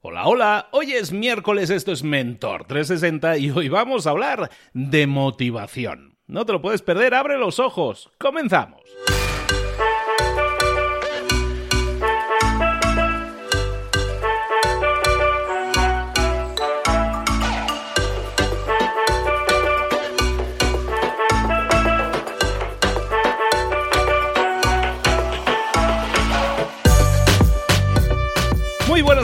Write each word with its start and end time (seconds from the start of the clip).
Hola, 0.00 0.28
hola, 0.28 0.68
hoy 0.70 0.92
es 0.92 1.10
miércoles, 1.10 1.70
esto 1.70 1.90
es 1.90 2.04
Mentor 2.04 2.66
360 2.66 3.36
y 3.38 3.50
hoy 3.50 3.68
vamos 3.68 4.06
a 4.06 4.10
hablar 4.10 4.48
de 4.72 5.08
motivación. 5.08 6.16
No 6.28 6.46
te 6.46 6.52
lo 6.52 6.62
puedes 6.62 6.82
perder, 6.82 7.14
abre 7.14 7.36
los 7.36 7.58
ojos, 7.58 8.08
comenzamos. 8.16 8.82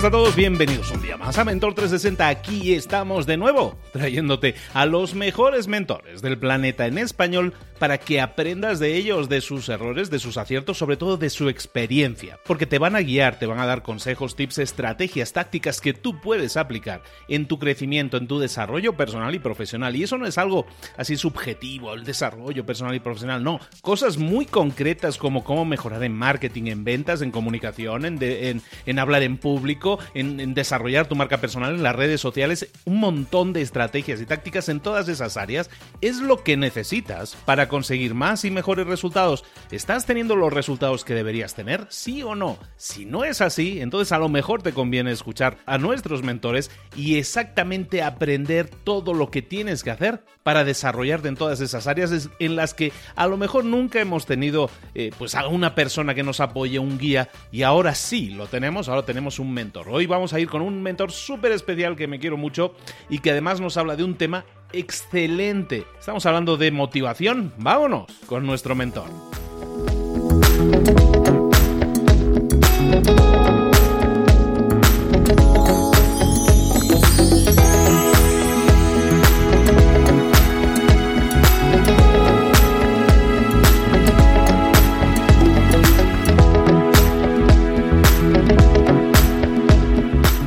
A 0.05 0.11
todos, 0.11 0.37
bienvenidos 0.37 0.91
un 0.91 1.01
día 1.01 1.17
más 1.17 1.39
a 1.39 1.47
Mentor 1.47 1.73
360. 1.73 2.29
Aquí 2.29 2.75
estamos 2.75 3.25
de 3.25 3.39
nuevo, 3.39 3.79
trayéndote 3.91 4.55
a 4.75 4.85
los 4.85 5.15
mejores 5.15 5.67
mentores 5.67 6.21
del 6.21 6.37
planeta 6.37 6.85
en 6.85 6.99
español 6.99 7.55
para 7.79 7.99
que 7.99 8.21
aprendas 8.21 8.79
de 8.79 8.97
ellos, 8.97 9.29
de 9.29 9.41
sus 9.41 9.69
errores, 9.69 10.11
de 10.11 10.19
sus 10.19 10.37
aciertos, 10.37 10.79
sobre 10.79 10.97
todo 10.97 11.17
de 11.17 11.31
su 11.31 11.49
experiencia. 11.49 12.39
Porque 12.45 12.67
te 12.67 12.79
van 12.79 12.97
a 12.97 13.01
guiar, 13.01 13.39
te 13.39 13.47
van 13.47 13.59
a 13.59 13.67
dar 13.67 13.83
consejos, 13.83 14.37
tips, 14.37 14.59
estrategias, 14.59 15.33
tácticas 15.33 15.81
que 15.81 15.95
tú 15.95 16.21
puedes 16.21 16.57
aplicar 16.57 17.03
en 17.29 17.47
tu 17.47 17.59
crecimiento, 17.59 18.17
en 18.17 18.27
tu 18.27 18.39
desarrollo 18.39 18.97
personal 18.97 19.35
y 19.35 19.39
profesional. 19.39 19.97
Y 19.97 20.05
eso 20.05 20.19
no 20.19 20.27
es 20.27 20.39
algo 20.39 20.67
así 20.97 21.17
subjetivo, 21.17 21.95
el 21.95 22.05
desarrollo 22.05 22.65
personal 22.65 22.95
y 22.95 23.01
profesional, 23.01 23.43
no. 23.43 23.61
Cosas 23.83 24.19
muy 24.19 24.47
concretas 24.47 25.19
como 25.19 25.45
cómo 25.45 25.65
mejorar 25.65 26.03
en 26.05 26.15
marketing, 26.15 26.67
en 26.67 26.85
ventas, 26.85 27.23
en 27.23 27.31
comunicación, 27.31 28.05
en, 28.05 28.23
en, 28.23 28.63
en 28.87 28.99
hablar 28.99 29.23
en 29.23 29.39
público 29.39 29.99
en, 30.15 30.55
desarrollar 30.55 31.07
tu 31.07 31.17
marca 31.17 31.39
personal 31.39 31.75
en 31.75 31.83
las 31.83 31.97
redes 31.97 32.21
sociales, 32.21 32.69
un 32.85 33.01
montón 33.01 33.53
de 33.53 33.63
estrategias 33.63 34.21
y 34.21 34.27
tácticas 34.27 34.69
en 34.69 34.81
todas 34.81 35.09
esas 35.09 35.37
áreas, 35.37 35.71
es 36.01 36.19
lo 36.19 36.43
que 36.43 36.57
necesitas 36.57 37.37
para 37.45 37.64
conseguir 37.69 38.15
más 38.15 38.45
y 38.45 38.51
mejores 38.51 38.87
resultados. 38.87 39.45
¿Estás 39.71 40.07
teniendo 40.07 40.37
los 40.37 40.53
resultados 40.53 41.05
que 41.05 41.15
deberías 41.15 41.55
tener? 41.55 41.87
¿Sí 41.89 42.23
o 42.23 42.35
no? 42.35 42.59
Si 42.77 43.05
no 43.05 43.25
es 43.25 43.41
así, 43.41 43.81
entonces 43.81 44.13
a 44.13 44.19
lo 44.19 44.29
mejor 44.29 44.63
te 44.63 44.73
conviene 44.73 45.11
escuchar 45.11 45.57
a 45.67 45.79
nuestros 45.79 46.23
mentores 46.23 46.71
y 46.97 47.19
exactamente 47.19 48.03
aprender 48.03 48.69
todo 48.69 49.15
lo 49.15 49.31
que 49.31 49.43
tienes 49.43 49.83
que 49.83 49.91
hacer 49.91 50.25
para 50.43 50.65
desarrollarte 50.65 51.29
en 51.29 51.37
todas 51.37 51.61
esas 51.61 51.87
áreas 51.87 52.31
en 52.39 52.57
las 52.57 52.75
que 52.75 52.93
a 53.17 53.27
lo 53.27 53.37
mejor 53.37 53.65
nunca 53.65 54.01
hemos 54.01 54.27
tenido 54.27 54.71
eh, 54.95 55.11
pues 55.19 55.35
a 55.35 55.49
una 55.49 55.75
persona 55.75 56.15
que 56.15 56.23
nos 56.23 56.41
apoye, 56.41 56.79
un 56.79 56.99
guía, 56.99 57.31
y 57.51 57.63
ahora 57.63 57.95
sí 57.95 58.31
lo 58.31 58.47
tenemos, 58.47 58.89
ahora 58.89 59.05
tenemos 59.05 59.39
un 59.39 59.53
mentor. 59.53 59.89
Hoy 59.89 60.07
vamos 60.07 60.33
a 60.33 60.41
ir 60.41 60.49
con 60.49 60.63
un 60.63 60.83
mentor 60.83 61.13
súper 61.13 61.53
especial 61.53 61.97
que 61.97 62.07
me 62.07 62.19
quiero 62.19 62.37
mucho 62.37 62.75
y 63.09 63.19
que 63.19 63.31
además 63.31 63.61
nos 63.61 63.77
habla 63.77 63.97
de 63.97 64.05
un 64.05 64.17
tema 64.17 64.45
excelente. 64.79 65.87
Estamos 65.99 66.27
hablando 66.27 66.57
de 66.57 66.71
motivación. 66.71 67.53
Vámonos 67.59 68.07
con 68.27 68.47
nuestro 68.47 68.75
mentor. 68.75 69.09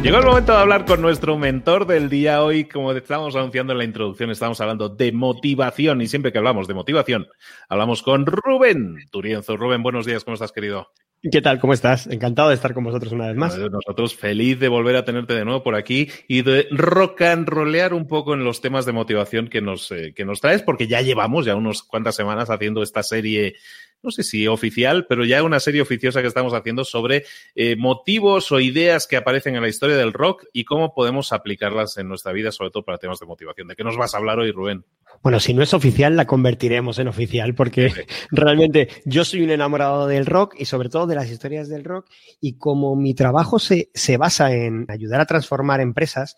Llegó 0.07 0.19
el 0.19 0.25
momento 0.25 0.53
de 0.53 0.59
hablar 0.59 0.85
con 0.85 1.01
nuestro 1.01 1.37
mentor 1.37 1.85
del 1.85 2.09
día 2.09 2.41
hoy. 2.41 2.63
Como 2.63 2.93
estábamos 2.93 3.35
anunciando 3.35 3.73
en 3.73 3.79
la 3.79 3.83
introducción, 3.83 4.31
estamos 4.31 4.61
hablando 4.61 4.87
de 4.87 5.11
motivación 5.11 6.01
y 6.01 6.07
siempre 6.07 6.31
que 6.31 6.37
hablamos 6.37 6.65
de 6.65 6.73
motivación, 6.73 7.27
hablamos 7.67 8.03
con 8.03 8.25
Rubén 8.25 8.99
Turienzo. 9.11 9.57
Rubén, 9.57 9.83
buenos 9.83 10.05
días, 10.05 10.23
¿cómo 10.23 10.35
estás, 10.35 10.53
querido? 10.53 10.87
¿Qué 11.29 11.41
tal? 11.41 11.59
¿Cómo 11.59 11.73
estás? 11.73 12.07
Encantado 12.07 12.47
de 12.47 12.55
estar 12.55 12.73
con 12.73 12.85
vosotros 12.85 13.11
una 13.11 13.27
vez 13.27 13.35
más. 13.35 13.57
Nosotros 13.57 14.15
feliz 14.15 14.57
de 14.61 14.69
volver 14.69 14.95
a 14.95 15.03
tenerte 15.03 15.33
de 15.33 15.43
nuevo 15.43 15.61
por 15.61 15.75
aquí 15.75 16.09
y 16.29 16.41
de 16.41 16.67
rock 16.71 17.23
and 17.23 17.49
rollear 17.49 17.93
un 17.93 18.07
poco 18.07 18.33
en 18.33 18.45
los 18.45 18.61
temas 18.61 18.85
de 18.85 18.93
motivación 18.93 19.49
que 19.49 19.59
nos, 19.59 19.91
eh, 19.91 20.13
que 20.15 20.23
nos 20.23 20.39
traes, 20.39 20.63
porque 20.63 20.87
ya 20.87 21.01
llevamos 21.01 21.45
ya 21.45 21.57
unas 21.57 21.83
cuantas 21.83 22.15
semanas 22.15 22.49
haciendo 22.49 22.81
esta 22.81 23.03
serie 23.03 23.55
no 24.03 24.11
sé 24.11 24.23
si 24.23 24.47
oficial, 24.47 25.05
pero 25.07 25.25
ya 25.25 25.43
una 25.43 25.59
serie 25.59 25.81
oficiosa 25.81 26.21
que 26.21 26.27
estamos 26.27 26.53
haciendo 26.53 26.85
sobre 26.85 27.25
eh, 27.55 27.75
motivos 27.75 28.51
o 28.51 28.59
ideas 28.59 29.07
que 29.07 29.17
aparecen 29.17 29.55
en 29.55 29.61
la 29.61 29.67
historia 29.67 29.97
del 29.97 30.13
rock 30.13 30.45
y 30.53 30.65
cómo 30.65 30.93
podemos 30.93 31.33
aplicarlas 31.33 31.97
en 31.97 32.07
nuestra 32.07 32.31
vida, 32.31 32.51
sobre 32.51 32.71
todo 32.71 32.83
para 32.83 32.97
temas 32.97 33.19
de 33.19 33.25
motivación. 33.25 33.67
¿De 33.67 33.75
qué 33.75 33.83
nos 33.83 33.97
vas 33.97 34.13
a 34.13 34.17
hablar 34.17 34.39
hoy, 34.39 34.51
Rubén? 34.51 34.85
Bueno, 35.23 35.39
si 35.39 35.53
no 35.53 35.63
es 35.63 35.73
oficial, 35.73 36.15
la 36.15 36.27
convertiremos 36.27 36.99
en 36.99 37.07
oficial, 37.07 37.55
porque 37.55 37.91
realmente 38.31 38.89
yo 39.05 39.25
soy 39.25 39.41
un 39.41 39.49
enamorado 39.49 40.07
del 40.07 40.25
rock 40.25 40.55
y 40.57 40.65
sobre 40.65 40.89
todo 40.89 41.07
de 41.07 41.15
las 41.15 41.29
historias 41.29 41.67
del 41.69 41.83
rock, 41.83 42.07
y 42.39 42.57
como 42.57 42.95
mi 42.95 43.13
trabajo 43.13 43.59
se, 43.59 43.89
se 43.93 44.17
basa 44.17 44.53
en 44.53 44.85
ayudar 44.89 45.21
a 45.21 45.25
transformar 45.25 45.81
empresas, 45.81 46.37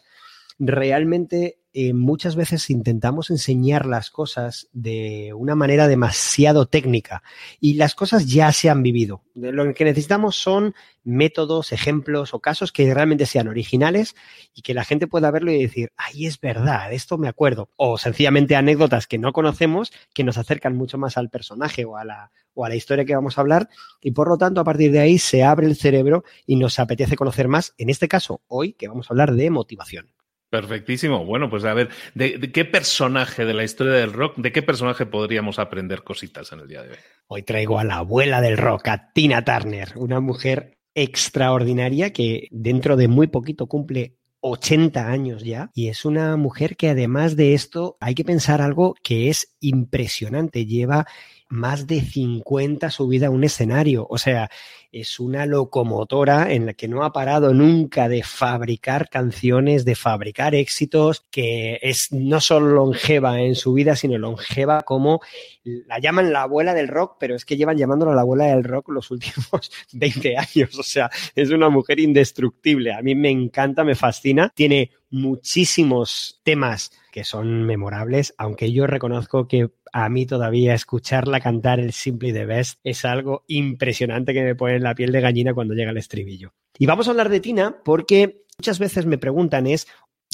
realmente 0.60 1.60
eh, 1.72 1.94
muchas 1.94 2.36
veces 2.36 2.70
intentamos 2.72 3.30
enseñar 3.30 3.86
las 3.86 4.10
cosas 4.10 4.68
de 4.74 5.34
una 5.36 5.54
manera 5.54 5.88
demasiado 5.88 6.66
técnica 6.66 7.22
y 7.60 7.76
las 7.76 7.94
cosas 7.96 8.28
ya 8.28 8.52
se 8.52 8.70
han 8.70 8.84
vivido. 8.84 9.24
Lo 9.36 9.74
que 9.74 9.86
necesitamos 9.86 10.36
son 10.36 10.74
métodos, 11.04 11.72
ejemplos 11.72 12.34
o 12.34 12.40
casos 12.40 12.72
que 12.72 12.94
realmente 12.94 13.28
sean 13.28 13.48
originales 13.48 14.16
y 14.54 14.64
que 14.64 14.74
la 14.74 14.84
gente 14.84 15.08
pueda 15.08 15.32
verlo 15.32 15.52
y 15.52 15.62
decir, 15.62 15.94
ay, 15.96 16.26
es 16.26 16.42
verdad, 16.42 16.92
esto 16.92 17.18
me 17.18 17.30
acuerdo. 17.30 17.70
O 17.78 17.98
sencillamente 17.98 18.56
anécdotas 18.56 19.08
que 19.08 19.20
no 19.20 19.32
conocemos 19.32 19.94
que 20.14 20.24
nos 20.24 20.38
acercan 20.38 20.76
mucho 20.76 20.98
más 20.98 21.18
al 21.18 21.30
personaje 21.30 21.86
o 21.86 21.98
a 21.98 22.04
la, 22.04 22.32
o 22.56 22.66
a 22.66 22.70
la 22.70 22.76
historia 22.76 23.06
que 23.06 23.16
vamos 23.16 23.38
a 23.38 23.42
hablar 23.42 23.70
y 24.02 24.12
por 24.12 24.28
lo 24.28 24.38
tanto 24.38 24.60
a 24.60 24.66
partir 24.66 24.92
de 24.92 25.00
ahí 25.00 25.20
se 25.20 25.44
abre 25.44 25.68
el 25.68 25.76
cerebro 25.76 26.24
y 26.46 26.56
nos 26.56 26.80
apetece 26.80 27.16
conocer 27.16 27.48
más, 27.48 27.76
en 27.78 27.90
este 27.90 28.08
caso 28.08 28.42
hoy 28.48 28.74
que 28.74 28.88
vamos 28.88 29.10
a 29.10 29.14
hablar 29.14 29.34
de 29.36 29.50
motivación. 29.52 30.19
Perfectísimo. 30.50 31.26
Bueno, 31.26 31.50
pues 31.50 31.64
a 31.64 31.74
ver, 31.74 31.90
¿de, 32.16 32.52
qué 32.52 32.66
personaje 32.66 33.46
de 33.46 33.54
la 33.54 33.64
historia 33.64 33.94
del 33.94 34.14
rock, 34.14 34.38
de 34.38 34.52
qué 34.52 34.64
personaje 34.64 35.06
podríamos 35.06 35.60
aprender 35.60 36.04
cositas 36.04 36.52
en 36.52 36.62
el 36.62 36.68
día 36.68 36.82
de 36.82 36.90
hoy? 36.90 36.98
Hoy 37.28 37.44
traigo 37.44 37.78
a 37.78 37.84
la 37.84 37.98
abuela 37.98 38.42
del 38.42 38.58
rock, 38.58 38.88
a 38.88 39.12
Tina 39.14 39.46
Turner, 39.46 39.92
una 39.96 40.20
mujer 40.20 40.80
extraordinaria 40.96 42.12
que 42.12 42.48
dentro 42.50 42.96
de 42.96 43.08
muy 43.08 43.28
poquito 43.28 43.68
cumple 43.68 44.18
80 44.42 45.08
años 45.08 45.44
ya 45.44 45.70
y 45.74 45.90
es 45.90 46.06
una 46.06 46.36
mujer 46.38 46.78
que 46.78 46.90
además 46.90 47.36
de 47.36 47.54
esto 47.54 47.98
hay 48.00 48.16
que 48.16 48.24
pensar 48.24 48.62
algo 48.62 48.96
que 49.04 49.30
es 49.30 49.56
impresionante. 49.60 50.66
Lleva 50.66 51.06
más 51.50 51.88
de 51.88 52.02
50 52.02 52.92
subidas 52.92 53.28
a 53.28 53.32
un 53.32 53.44
escenario. 53.44 54.06
O 54.10 54.18
sea, 54.18 54.50
es 54.92 55.20
una 55.20 55.46
locomotora 55.46 56.52
en 56.54 56.68
la 56.68 56.74
que 56.74 56.88
no 56.88 57.04
ha 57.04 57.12
parado 57.12 57.54
nunca 57.54 58.08
de 58.08 58.24
fabricar 58.24 59.10
canciones, 59.10 59.86
de 59.86 59.96
fabricar 59.96 60.56
éxitos, 60.56 61.26
que 61.30 61.80
es 61.82 62.08
no 62.12 62.40
solo 62.40 62.70
longeva 62.70 63.42
en 63.42 63.56
su 63.56 63.74
vida, 63.74 63.96
sino 63.96 64.18
longeva 64.18 64.84
como 64.84 65.22
la 65.64 66.00
llaman 66.00 66.32
la 66.32 66.44
abuela 66.44 66.74
del 66.74 66.88
rock, 66.88 67.18
pero 67.20 67.36
es 67.36 67.46
que 67.46 67.58
llevan 67.58 67.78
llamándola 67.78 68.16
la 68.16 68.22
abuela 68.22 68.46
del 68.46 68.64
rock 68.64 68.90
los 68.90 69.12
últimos 69.12 69.72
20 69.94 70.38
años. 70.38 70.78
O 70.78 70.84
sea, 70.84 71.10
es 71.36 71.50
una 71.50 71.70
mujer 71.70 72.00
indestructible. 72.00 72.94
A 72.94 73.02
mí 73.02 73.16
me 73.16 73.30
encanta, 73.30 73.84
me 73.84 73.96
fascina. 73.96 74.50
Tiene 74.56 74.92
muchísimos 75.12 76.40
temas 76.44 76.92
que 77.12 77.24
son 77.24 77.64
memorables, 77.66 78.34
aunque 78.38 78.72
yo 78.72 78.88
reconozco 78.88 79.48
que 79.48 79.70
a 79.94 80.10
mí 80.10 80.26
todavía 80.26 80.74
escucharla 80.74 81.40
cantar 81.40 81.80
el 81.80 81.94
Simply 81.94 82.34
the 82.34 82.46
Best 82.46 82.80
es 82.84 83.06
algo 83.06 83.44
impresionante 83.48 84.34
que 84.34 84.44
me 84.44 84.56
pone 84.56 84.76
en 84.76 84.84
la 84.84 84.96
piel 84.96 85.12
de 85.12 85.22
gallina 85.22 85.54
cuando 85.54 85.74
llega 85.74 85.92
el 85.92 85.98
estribillo. 85.98 86.54
Y 86.78 86.86
vamos 86.86 87.08
a 87.08 87.12
hablar 87.12 87.30
de 87.30 87.40
Tina 87.40 87.78
porque 87.84 88.44
muchas 88.58 88.80
veces 88.80 89.06
me 89.06 89.18
preguntan 89.18 89.68
es, 89.68 89.88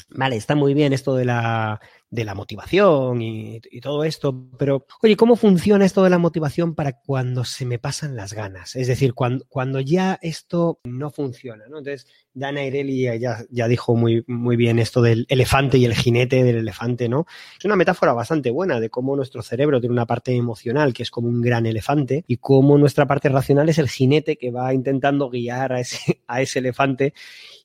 vale, 0.10 0.36
está 0.36 0.56
muy 0.56 0.74
bien 0.74 0.94
esto 0.94 1.16
de 1.16 1.26
la, 1.26 1.80
de 2.16 2.24
la 2.24 2.34
motivación 2.34 3.22
y, 3.22 3.60
todo 3.82 4.04
esto, 4.04 4.48
pero 4.58 4.88
oye, 5.04 5.16
¿cómo 5.16 5.36
funciona 5.36 5.86
esto 5.86 6.04
de 6.04 6.10
la 6.10 6.18
motivación 6.18 6.74
para 6.74 6.94
cuando 6.94 7.44
se 7.44 7.66
me 7.66 7.78
pasan 7.78 8.16
las 8.16 8.34
ganas? 8.34 8.76
Es 8.76 8.88
decir, 8.88 9.14
cuando, 9.14 9.46
cuando 9.48 9.80
ya 9.80 10.18
esto 10.22 10.80
no 10.86 11.12
funciona, 11.12 11.68
¿no? 11.68 11.80
Entonces, 11.80 12.08
Dana 12.34 12.64
Ireli 12.64 13.04
ya, 13.20 13.46
ya 13.50 13.68
dijo 13.68 13.96
muy, 13.96 14.24
muy 14.28 14.56
bien 14.56 14.80
esto 14.80 15.02
del 15.02 15.26
elefante 15.30 15.78
y 15.78 15.86
el 15.86 15.94
jinete 15.94 16.44
del 16.44 16.58
elefante, 16.58 17.08
¿no? 17.10 17.28
Es 17.60 17.66
una 17.66 17.76
metáfora 17.76 18.14
bastante 18.14 18.50
buena 18.50 18.80
de 18.80 18.90
cómo 18.90 19.16
nuestro 19.16 19.42
cerebro 19.42 19.80
tiene 19.80 19.94
una 19.94 20.08
parte 20.08 20.36
emocional 20.36 20.94
que 20.94 21.04
es 21.04 21.12
como 21.12 21.28
un 21.28 21.42
gran 21.42 21.66
elefante 21.66 22.24
y 22.28 22.38
cómo 22.38 22.78
nuestra 22.78 23.06
parte 23.06 23.30
racional 23.30 23.70
es 23.70 23.78
el 23.78 23.90
jinete 23.90 24.38
que 24.38 24.52
va 24.52 24.74
intentando 24.74 25.30
guiar 25.30 25.74
a 25.74 25.80
ese, 25.82 26.22
a 26.28 26.42
ese 26.42 26.60
elefante 26.60 27.14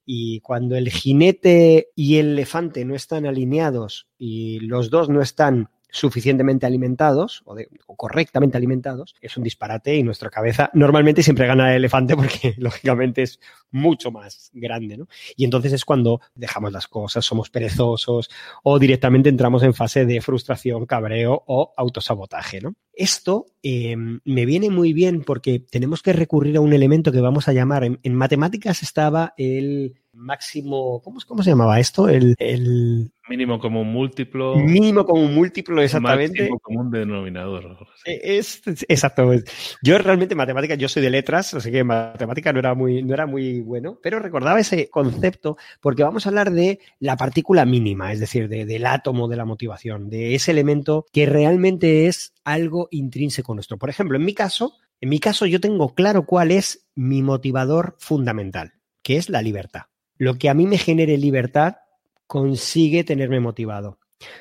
y 0.04 0.40
cuando 0.40 0.76
el 0.76 0.90
jinete 0.90 1.90
y 1.94 2.16
el 2.18 2.32
elefante 2.32 2.84
no 2.84 2.94
están 2.94 3.26
alineados 3.26 4.08
y 4.18 4.60
los 4.60 4.90
dos 4.90 5.08
no 5.08 5.22
están 5.22 5.70
suficientemente 5.92 6.66
alimentados 6.66 7.42
o, 7.44 7.96
correctamente 7.96 8.56
alimentados, 8.56 9.14
es 9.20 9.36
un 9.36 9.42
disparate 9.42 9.96
y 9.96 10.02
nuestra 10.02 10.30
cabeza 10.30 10.70
normalmente 10.72 11.22
siempre 11.22 11.46
gana 11.46 11.70
el 11.70 11.78
elefante 11.78 12.16
porque 12.16 12.54
lógicamente 12.58 13.22
es 13.22 13.40
mucho 13.70 14.10
más 14.10 14.50
grande, 14.54 14.96
¿no? 14.96 15.08
Y 15.36 15.44
entonces 15.44 15.72
es 15.72 15.84
cuando 15.84 16.20
dejamos 16.34 16.72
las 16.72 16.88
cosas, 16.88 17.24
somos 17.24 17.50
perezosos 17.50 18.30
o 18.62 18.78
directamente 18.78 19.28
entramos 19.28 19.62
en 19.62 19.74
fase 19.74 20.06
de 20.06 20.20
frustración, 20.20 20.86
cabreo 20.86 21.42
o 21.46 21.72
autosabotaje, 21.76 22.60
¿no? 22.60 22.74
Esto 23.00 23.46
eh, 23.62 23.96
me 23.96 24.44
viene 24.44 24.68
muy 24.68 24.92
bien 24.92 25.22
porque 25.22 25.58
tenemos 25.58 26.02
que 26.02 26.12
recurrir 26.12 26.58
a 26.58 26.60
un 26.60 26.74
elemento 26.74 27.12
que 27.12 27.22
vamos 27.22 27.48
a 27.48 27.54
llamar, 27.54 27.82
en, 27.82 27.98
en 28.02 28.14
matemáticas 28.14 28.82
estaba 28.82 29.32
el 29.38 29.94
máximo, 30.12 31.00
¿cómo, 31.02 31.18
cómo 31.26 31.42
se 31.42 31.50
llamaba 31.50 31.80
esto? 31.80 32.08
El, 32.08 32.34
el, 32.38 33.10
mínimo 33.28 33.58
común 33.58 33.90
múltiplo. 33.92 34.56
Mínimo 34.56 35.04
común 35.04 35.34
múltiplo, 35.34 35.80
exactamente. 35.80 36.42
Máximo 36.42 36.58
común 36.58 36.90
denominador. 36.90 37.78
Es, 38.04 38.60
exacto. 38.88 39.30
Yo 39.82 39.98
realmente 39.98 40.34
matemática, 40.34 40.74
yo 40.74 40.88
soy 40.88 41.02
de 41.02 41.10
letras, 41.10 41.54
así 41.54 41.70
que 41.70 41.84
matemática 41.84 42.52
no 42.52 42.58
era 42.58 42.74
muy, 42.74 43.02
no 43.02 43.14
era 43.14 43.26
muy 43.26 43.60
bueno, 43.60 43.98
pero 44.02 44.18
recordaba 44.18 44.60
ese 44.60 44.90
concepto 44.90 45.56
porque 45.80 46.02
vamos 46.02 46.26
a 46.26 46.30
hablar 46.30 46.50
de 46.50 46.80
la 46.98 47.16
partícula 47.16 47.64
mínima, 47.64 48.12
es 48.12 48.20
decir, 48.20 48.48
de, 48.48 48.66
del 48.66 48.86
átomo 48.86 49.28
de 49.28 49.36
la 49.36 49.44
motivación, 49.44 50.10
de 50.10 50.34
ese 50.34 50.50
elemento 50.50 51.06
que 51.12 51.26
realmente 51.26 52.06
es 52.06 52.34
algo 52.44 52.88
intrínseco 52.90 53.54
nuestro. 53.54 53.78
Por 53.78 53.90
ejemplo, 53.90 54.16
en 54.16 54.24
mi 54.24 54.34
caso, 54.34 54.74
en 55.00 55.08
mi 55.08 55.18
caso 55.18 55.46
yo 55.46 55.60
tengo 55.60 55.94
claro 55.94 56.26
cuál 56.26 56.50
es 56.50 56.88
mi 56.94 57.22
motivador 57.22 57.96
fundamental, 57.98 58.74
que 59.02 59.16
es 59.16 59.28
la 59.28 59.42
libertad. 59.42 59.82
Lo 60.16 60.34
que 60.34 60.48
a 60.48 60.54
mí 60.54 60.66
me 60.66 60.78
genere 60.78 61.16
libertad 61.16 61.76
consigue 62.26 63.04
tenerme 63.04 63.40
motivado. 63.40 63.98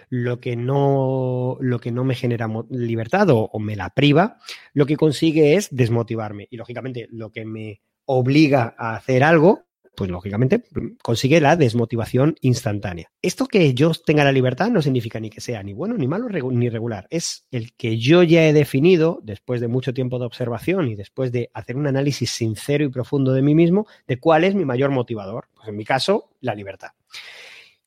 Lo 0.09 0.41
que 0.41 0.57
no, 0.57 1.57
lo 1.61 1.79
que 1.79 1.91
no 1.91 2.03
me 2.03 2.15
genera 2.15 2.49
libertad 2.69 3.29
o, 3.29 3.49
o 3.51 3.59
me 3.59 3.77
la 3.77 3.91
priva, 3.91 4.37
lo 4.73 4.85
que 4.85 4.97
consigue 4.97 5.55
es 5.55 5.69
desmotivarme. 5.71 6.47
Y 6.51 6.57
lógicamente 6.57 7.07
lo 7.11 7.31
que 7.31 7.45
me 7.45 7.81
obliga 8.05 8.75
a 8.77 8.95
hacer 8.95 9.23
algo 9.23 9.68
pues 9.99 10.09
lógicamente 10.09 10.63
consigue 11.03 11.41
la 11.41 11.57
desmotivación 11.57 12.35
instantánea. 12.39 13.11
Esto 13.21 13.47
que 13.47 13.73
yo 13.73 13.91
tenga 13.91 14.23
la 14.23 14.31
libertad 14.31 14.69
no 14.69 14.81
significa 14.81 15.19
ni 15.19 15.29
que 15.29 15.41
sea 15.41 15.61
ni 15.61 15.73
bueno, 15.73 15.95
ni 15.97 16.07
malo, 16.07 16.29
ni 16.29 16.69
regular. 16.69 17.05
Es 17.09 17.45
el 17.51 17.73
que 17.73 17.97
yo 17.97 18.23
ya 18.23 18.47
he 18.47 18.53
definido, 18.53 19.19
después 19.23 19.59
de 19.59 19.67
mucho 19.67 19.93
tiempo 19.93 20.17
de 20.17 20.25
observación 20.25 20.87
y 20.87 20.95
después 20.95 21.33
de 21.33 21.51
hacer 21.53 21.75
un 21.75 21.85
análisis 21.85 22.31
sincero 22.31 22.85
y 22.85 22.89
profundo 22.89 23.33
de 23.33 23.41
mí 23.41 23.55
mismo, 23.55 23.87
de 24.07 24.21
cuál 24.21 24.45
es 24.45 24.55
mi 24.55 24.63
mayor 24.63 24.91
motivador. 24.91 25.49
Pues 25.53 25.67
en 25.67 25.75
mi 25.75 25.83
caso, 25.83 26.29
la 26.39 26.55
libertad. 26.55 26.91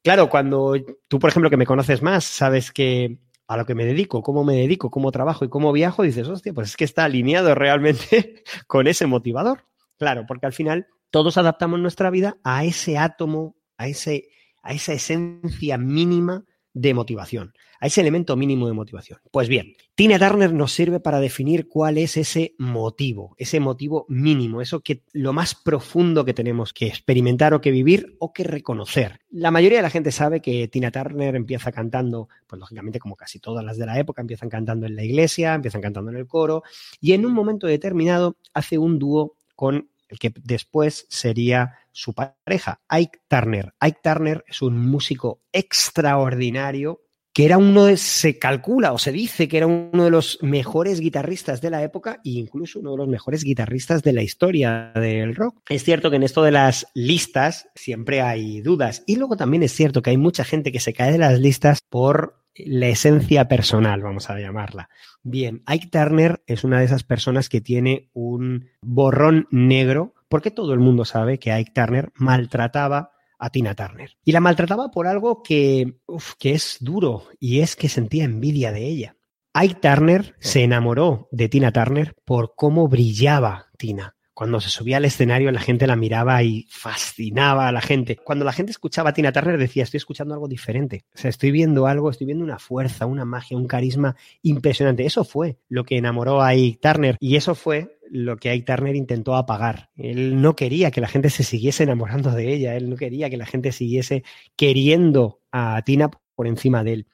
Claro, 0.03 0.29
cuando 0.29 0.75
tú, 1.09 1.19
por 1.19 1.31
ejemplo, 1.31 1.49
que 1.49 1.57
me 1.57 1.65
conoces 1.65 2.03
más, 2.03 2.25
sabes 2.25 2.73
que 2.73 3.21
a 3.47 3.57
lo 3.57 3.65
que 3.65 3.75
me 3.75 3.87
dedico, 3.87 4.23
cómo 4.23 4.45
me 4.45 4.57
dedico, 4.57 4.91
cómo 4.91 5.13
trabajo 5.13 5.47
y 5.47 5.49
cómo 5.49 5.73
viajo, 5.73 6.03
dices, 6.03 6.29
hostia, 6.29 6.53
pues 6.53 6.69
es 6.69 6.77
que 6.77 6.85
está 6.85 7.05
alineado 7.05 7.55
realmente 7.55 8.43
con 8.67 8.87
ese 8.87 9.07
motivador. 9.07 9.65
Claro, 9.97 10.27
porque 10.29 10.45
al 10.45 10.53
final 10.53 10.89
todos 11.13 11.37
adaptamos 11.37 11.79
nuestra 11.79 12.11
vida 12.11 12.39
a 12.43 12.65
ese 12.65 12.97
átomo, 12.97 13.55
a, 13.77 13.87
ese, 13.87 14.31
a 14.63 14.73
esa 14.73 14.95
esencia 14.95 15.77
mínima 15.77 16.45
de 16.73 16.95
motivación, 16.95 17.53
a 17.81 17.87
ese 17.87 18.01
elemento 18.01 18.35
mínimo 18.35 18.67
de 18.67 18.73
motivación. 18.73 19.19
Pues 19.31 19.47
bien, 19.47 19.75
Tina 19.95 20.19
Turner 20.19 20.55
nos 20.55 20.73
sirve 20.73 21.01
para 21.01 21.21
definir 21.21 21.69
cuál 21.69 21.99
es 21.99 22.17
ese 22.17 22.55
motivo, 22.59 23.35
ese 23.37 23.61
motivo 23.61 24.07
mínimo, 24.09 24.63
eso 24.63 24.81
que 24.81 25.03
lo 25.13 25.35
más 25.35 25.55
profundo 25.55 26.25
que 26.25 26.33
tenemos 26.33 26.73
que 26.73 26.87
experimentar 26.87 27.53
o 27.53 27.61
que 27.61 27.71
vivir 27.71 28.17
o 28.19 28.33
que 28.33 28.45
reconocer. 28.45 29.21
La 29.29 29.51
mayoría 29.51 29.81
de 29.81 29.83
la 29.83 29.91
gente 29.91 30.13
sabe 30.13 30.41
que 30.41 30.67
Tina 30.69 30.91
Turner 30.91 31.37
empieza 31.37 31.73
cantando, 31.73 32.31
pues 32.47 32.59
lógicamente 32.59 32.99
como 32.99 33.17
casi 33.17 33.39
todas 33.39 33.63
las 33.63 33.77
de 33.77 33.85
la 33.85 33.99
época, 33.99 34.23
empiezan 34.23 34.49
cantando 34.49 34.87
en 34.87 34.97
la 34.97 35.05
iglesia, 35.05 35.53
empiezan 35.53 35.83
cantando 35.83 36.11
en 36.11 36.17
el 36.17 36.27
coro 36.27 36.63
y 37.03 37.13
en 37.13 37.27
un 37.27 37.35
momento 37.35 37.67
determinado 37.67 38.39
hace 38.55 38.79
un 38.79 38.99
dúo 38.99 39.37
con 39.55 39.92
el 40.13 40.19
que 40.19 40.33
después 40.45 41.07
sería 41.09 41.79
su 41.91 42.15
pareja, 42.15 42.81
Ike 42.89 43.21
Turner. 43.29 43.75
Ike 43.81 44.01
Turner 44.03 44.45
es 44.47 44.63
un 44.63 44.79
músico 44.79 45.43
extraordinario 45.53 47.01
que 47.35 47.47
era 47.47 47.57
uno 47.57 47.87
de, 47.87 47.97
se 47.97 48.39
calcula 48.39 48.93
o 48.93 48.99
se 48.99 49.11
dice 49.11 49.49
que 49.49 49.57
era 49.57 49.67
uno 49.67 50.05
de 50.05 50.11
los 50.11 50.39
mejores 50.43 51.01
guitarristas 51.01 51.63
de 51.63 51.71
la 51.71 51.83
época 51.83 52.21
e 52.25 52.33
incluso 52.33 52.81
uno 52.81 52.91
de 52.91 52.99
los 52.99 53.09
mejores 53.09 53.43
guitarristas 53.43 54.03
de 54.03 54.13
la 54.13 54.23
historia 54.23 54.93
del 54.95 55.35
rock. 55.35 55.63
Es 55.71 55.83
cierto 55.83 56.11
que 56.11 56.17
en 56.17 56.25
esto 56.25 56.43
de 56.43 56.51
las 56.51 56.87
listas 56.95 57.69
siempre 57.75 58.21
hay 58.21 58.61
dudas 58.61 59.03
y 59.07 59.17
luego 59.17 59.39
también 59.39 59.63
es 59.63 59.73
cierto 59.73 60.03
que 60.03 60.11
hay 60.11 60.19
mucha 60.19 60.45
gente 60.45 60.73
que 60.73 60.81
se 60.81 60.93
cae 60.93 61.13
de 61.13 61.19
las 61.19 61.41
listas 61.41 61.81
por 61.89 62.42
la 62.55 62.89
esencia 62.89 63.49
personal, 63.49 64.03
vamos 64.03 64.31
a 64.31 64.39
llamarla. 64.39 64.89
Bien, 65.23 65.63
Ike 65.67 65.89
Turner 65.89 66.43
es 66.47 66.65
una 66.65 66.79
de 66.79 66.85
esas 66.85 67.05
personas 67.05 67.49
que 67.49 67.61
tiene 67.61 68.11
un 68.13 68.69
borrón 68.83 69.47
negro 69.51 70.15
porque 70.29 70.51
todo 70.51 70.73
el 70.73 70.81
mundo 70.81 71.05
sabe 71.05 71.39
que 71.39 71.53
Ike 71.53 71.73
Turner 71.73 72.13
maltrataba 72.15 73.13
a 73.39 73.51
Tina 73.51 73.75
Turner. 73.75 74.17
Y 74.25 74.33
la 74.33 74.41
maltrataba 74.41 74.91
por 74.91 75.07
algo 75.07 75.43
que, 75.43 75.99
uf, 76.07 76.35
que 76.39 76.53
es 76.53 76.79
duro 76.81 77.25
y 77.41 77.61
es 77.61 77.77
que 77.77 77.89
sentía 77.89 78.25
envidia 78.25 78.73
de 78.73 78.87
ella. 78.87 79.17
Ike 79.55 79.81
Turner 79.81 80.35
se 80.39 80.63
enamoró 80.63 81.29
de 81.33 81.49
Tina 81.49 81.73
Turner 81.73 82.15
por 82.25 82.55
cómo 82.57 82.89
brillaba 82.89 83.67
Tina. 83.77 84.17
Cuando 84.43 84.61
se 84.61 84.71
subía 84.71 84.97
al 84.97 85.05
escenario 85.05 85.53
la 85.53 85.61
gente 85.61 85.87
la 85.87 85.95
miraba 85.95 86.43
y 86.43 86.67
fascinaba 86.69 87.69
a 87.69 87.73
la 87.73 87.81
gente. 87.81 88.17
Cuando 88.17 88.45
la 88.45 88.53
gente 88.53 88.73
escuchaba 88.73 89.11
a 89.11 89.13
Tina 89.13 89.31
Turner 89.31 89.57
decía, 89.57 89.85
estoy 89.85 89.99
escuchando 89.99 90.35
algo 90.35 90.49
diferente. 90.49 91.05
O 91.15 91.19
sea, 91.19 91.31
estoy 91.31 91.53
viendo 91.53 91.87
algo, 91.87 92.11
estoy 92.11 92.27
viendo 92.27 92.43
una 92.43 92.59
fuerza, 92.59 93.07
una 93.07 93.25
magia, 93.25 93.57
un 93.57 93.69
carisma 93.69 94.17
impresionante. 94.43 95.07
Eso 95.07 95.23
fue 95.23 95.59
lo 95.69 95.85
que 95.85 95.97
enamoró 95.97 96.43
a 96.43 96.49
Ike 96.57 96.81
Turner 96.83 97.17
y 97.21 97.37
eso 97.37 97.55
fue 97.55 98.01
lo 98.11 98.37
que 98.37 98.51
Ike 98.51 98.67
Turner 98.67 98.97
intentó 98.97 99.37
apagar. 99.37 99.91
Él 99.95 100.43
no 100.43 100.57
quería 100.57 100.91
que 100.91 101.01
la 101.01 101.07
gente 101.07 101.31
se 101.31 101.45
siguiese 101.45 101.85
enamorando 101.85 102.33
de 102.33 102.53
ella, 102.53 102.75
él 102.75 102.91
no 102.91 102.97
quería 102.97 103.31
que 103.31 103.37
la 103.37 103.47
gente 103.47 103.71
siguiese 103.71 104.25
queriendo 104.57 105.39
a 105.53 105.81
Tina 105.87 106.11
por 106.35 106.49
encima 106.49 106.83
de 106.83 106.95
él. 106.95 107.07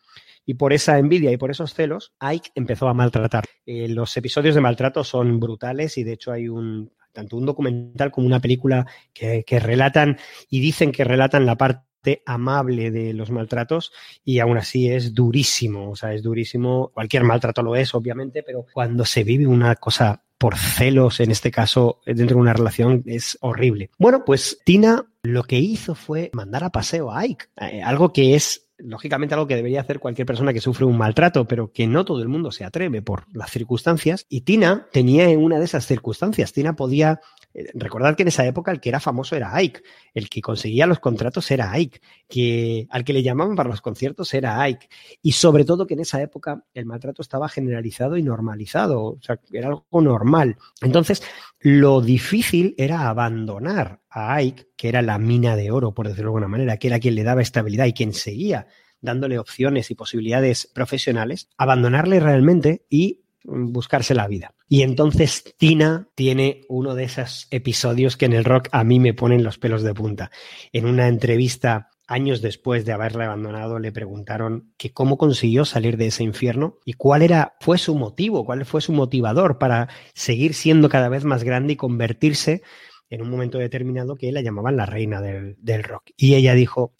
Y 0.46 0.54
por 0.54 0.72
esa 0.72 0.98
envidia 0.98 1.30
y 1.30 1.36
por 1.36 1.50
esos 1.50 1.74
celos, 1.74 2.14
Ike 2.20 2.52
empezó 2.54 2.88
a 2.88 2.94
maltratar. 2.94 3.44
Eh, 3.66 3.86
los 3.86 4.16
episodios 4.16 4.54
de 4.54 4.62
maltrato 4.62 5.04
son 5.04 5.38
brutales 5.38 5.98
y 5.98 6.04
de 6.04 6.14
hecho 6.14 6.32
hay 6.32 6.48
un, 6.48 6.90
tanto 7.12 7.36
un 7.36 7.46
documental 7.46 8.10
como 8.10 8.26
una 8.26 8.40
película 8.40 8.86
que, 9.12 9.44
relatan 9.60 10.18
y 10.48 10.60
dicen 10.60 10.92
que 10.92 11.04
relatan 11.04 11.46
la 11.46 11.56
parte 11.56 12.22
amable 12.26 12.90
de 12.90 13.12
los 13.12 13.30
maltratos 13.30 13.92
y 14.24 14.38
aún 14.38 14.56
así 14.56 14.88
es 14.88 15.14
durísimo, 15.14 15.90
o 15.90 15.96
sea, 15.96 16.14
es 16.14 16.22
durísimo, 16.22 16.90
cualquier 16.94 17.24
maltrato 17.24 17.62
lo 17.62 17.76
es, 17.76 17.94
obviamente, 17.94 18.42
pero 18.42 18.64
cuando 18.72 19.04
se 19.04 19.24
vive 19.24 19.46
una 19.46 19.74
cosa 19.76 20.22
por 20.38 20.56
celos, 20.56 21.18
en 21.18 21.32
este 21.32 21.50
caso, 21.50 22.00
dentro 22.06 22.36
de 22.36 22.42
una 22.42 22.52
relación, 22.52 23.02
es 23.06 23.36
horrible. 23.40 23.90
Bueno, 23.98 24.24
pues 24.24 24.60
Tina 24.64 25.04
lo 25.22 25.42
que 25.42 25.58
hizo 25.58 25.96
fue 25.96 26.30
mandar 26.32 26.62
a 26.62 26.70
paseo 26.70 27.10
a 27.10 27.20
Ike, 27.20 27.46
eh, 27.60 27.82
algo 27.82 28.12
que 28.12 28.36
es 28.36 28.67
lógicamente 28.78 29.34
algo 29.34 29.46
que 29.46 29.56
debería 29.56 29.80
hacer 29.80 29.98
cualquier 29.98 30.26
persona 30.26 30.52
que 30.52 30.60
sufre 30.60 30.84
un 30.84 30.96
maltrato, 30.96 31.46
pero 31.46 31.72
que 31.72 31.86
no 31.86 32.04
todo 32.04 32.22
el 32.22 32.28
mundo 32.28 32.50
se 32.50 32.64
atreve 32.64 33.02
por 33.02 33.24
las 33.34 33.50
circunstancias. 33.50 34.26
Y 34.28 34.42
Tina 34.42 34.86
tenía 34.92 35.28
una 35.38 35.58
de 35.58 35.64
esas 35.64 35.86
circunstancias. 35.86 36.52
Tina 36.52 36.74
podía 36.74 37.20
eh, 37.54 37.70
recordad 37.74 38.14
que 38.14 38.22
en 38.22 38.28
esa 38.28 38.46
época 38.46 38.70
el 38.70 38.80
que 38.80 38.88
era 38.88 39.00
famoso 39.00 39.34
era 39.34 39.54
Ike, 39.54 39.82
el 40.14 40.28
que 40.28 40.40
conseguía 40.40 40.86
los 40.86 41.00
contratos 41.00 41.50
era 41.50 41.72
Ike, 41.72 42.00
que 42.28 42.86
al 42.90 43.04
que 43.04 43.12
le 43.12 43.22
llamaban 43.22 43.56
para 43.56 43.68
los 43.68 43.80
conciertos 43.80 44.32
era 44.34 44.60
Ike, 44.60 44.88
y 45.22 45.32
sobre 45.32 45.64
todo 45.64 45.86
que 45.86 45.94
en 45.94 46.00
esa 46.00 46.22
época 46.22 46.64
el 46.74 46.86
maltrato 46.86 47.22
estaba 47.22 47.48
generalizado 47.48 48.16
y 48.16 48.22
normalizado, 48.22 49.02
o 49.02 49.18
sea, 49.20 49.40
era 49.52 49.68
algo 49.68 50.00
normal. 50.00 50.56
Entonces, 50.82 51.22
lo 51.60 52.00
difícil 52.00 52.74
era 52.78 53.08
abandonar 53.08 54.00
a 54.18 54.34
Ike, 54.34 54.68
que 54.76 54.88
era 54.88 55.02
la 55.02 55.18
mina 55.18 55.56
de 55.56 55.70
oro, 55.70 55.94
por 55.94 56.08
decirlo 56.08 56.30
de 56.30 56.36
alguna 56.36 56.48
manera, 56.48 56.76
que 56.76 56.88
era 56.88 56.98
quien 56.98 57.14
le 57.14 57.24
daba 57.24 57.42
estabilidad 57.42 57.86
y 57.86 57.92
quien 57.92 58.12
seguía 58.12 58.66
dándole 59.00 59.38
opciones 59.38 59.90
y 59.90 59.94
posibilidades 59.94 60.68
profesionales, 60.74 61.48
abandonarle 61.56 62.20
realmente 62.20 62.84
y 62.90 63.22
buscarse 63.44 64.14
la 64.14 64.26
vida. 64.26 64.54
Y 64.68 64.82
entonces 64.82 65.54
Tina 65.56 66.08
tiene 66.14 66.62
uno 66.68 66.94
de 66.94 67.04
esos 67.04 67.46
episodios 67.50 68.16
que 68.16 68.26
en 68.26 68.34
el 68.34 68.44
rock 68.44 68.68
a 68.72 68.84
mí 68.84 69.00
me 69.00 69.14
ponen 69.14 69.44
los 69.44 69.58
pelos 69.58 69.82
de 69.82 69.94
punta. 69.94 70.30
En 70.72 70.86
una 70.86 71.08
entrevista 71.08 71.88
años 72.06 72.40
después 72.40 72.84
de 72.84 72.92
haberla 72.92 73.26
abandonado 73.26 73.78
le 73.78 73.92
preguntaron 73.92 74.72
que 74.76 74.92
cómo 74.92 75.18
consiguió 75.18 75.64
salir 75.64 75.96
de 75.96 76.06
ese 76.06 76.24
infierno 76.24 76.78
y 76.84 76.94
cuál 76.94 77.22
era 77.22 77.54
fue 77.60 77.78
su 77.78 77.94
motivo, 77.94 78.44
cuál 78.44 78.64
fue 78.64 78.80
su 78.80 78.92
motivador 78.92 79.58
para 79.58 79.88
seguir 80.14 80.54
siendo 80.54 80.88
cada 80.88 81.08
vez 81.08 81.24
más 81.24 81.44
grande 81.44 81.74
y 81.74 81.76
convertirse 81.76 82.62
en 83.10 83.22
un 83.22 83.30
momento 83.30 83.58
determinado 83.58 84.16
que 84.16 84.32
la 84.32 84.42
llamaban 84.42 84.76
la 84.76 84.86
reina 84.86 85.20
del, 85.20 85.56
del 85.58 85.82
rock. 85.82 86.10
Y 86.16 86.34
ella 86.34 86.54
dijo, 86.54 86.94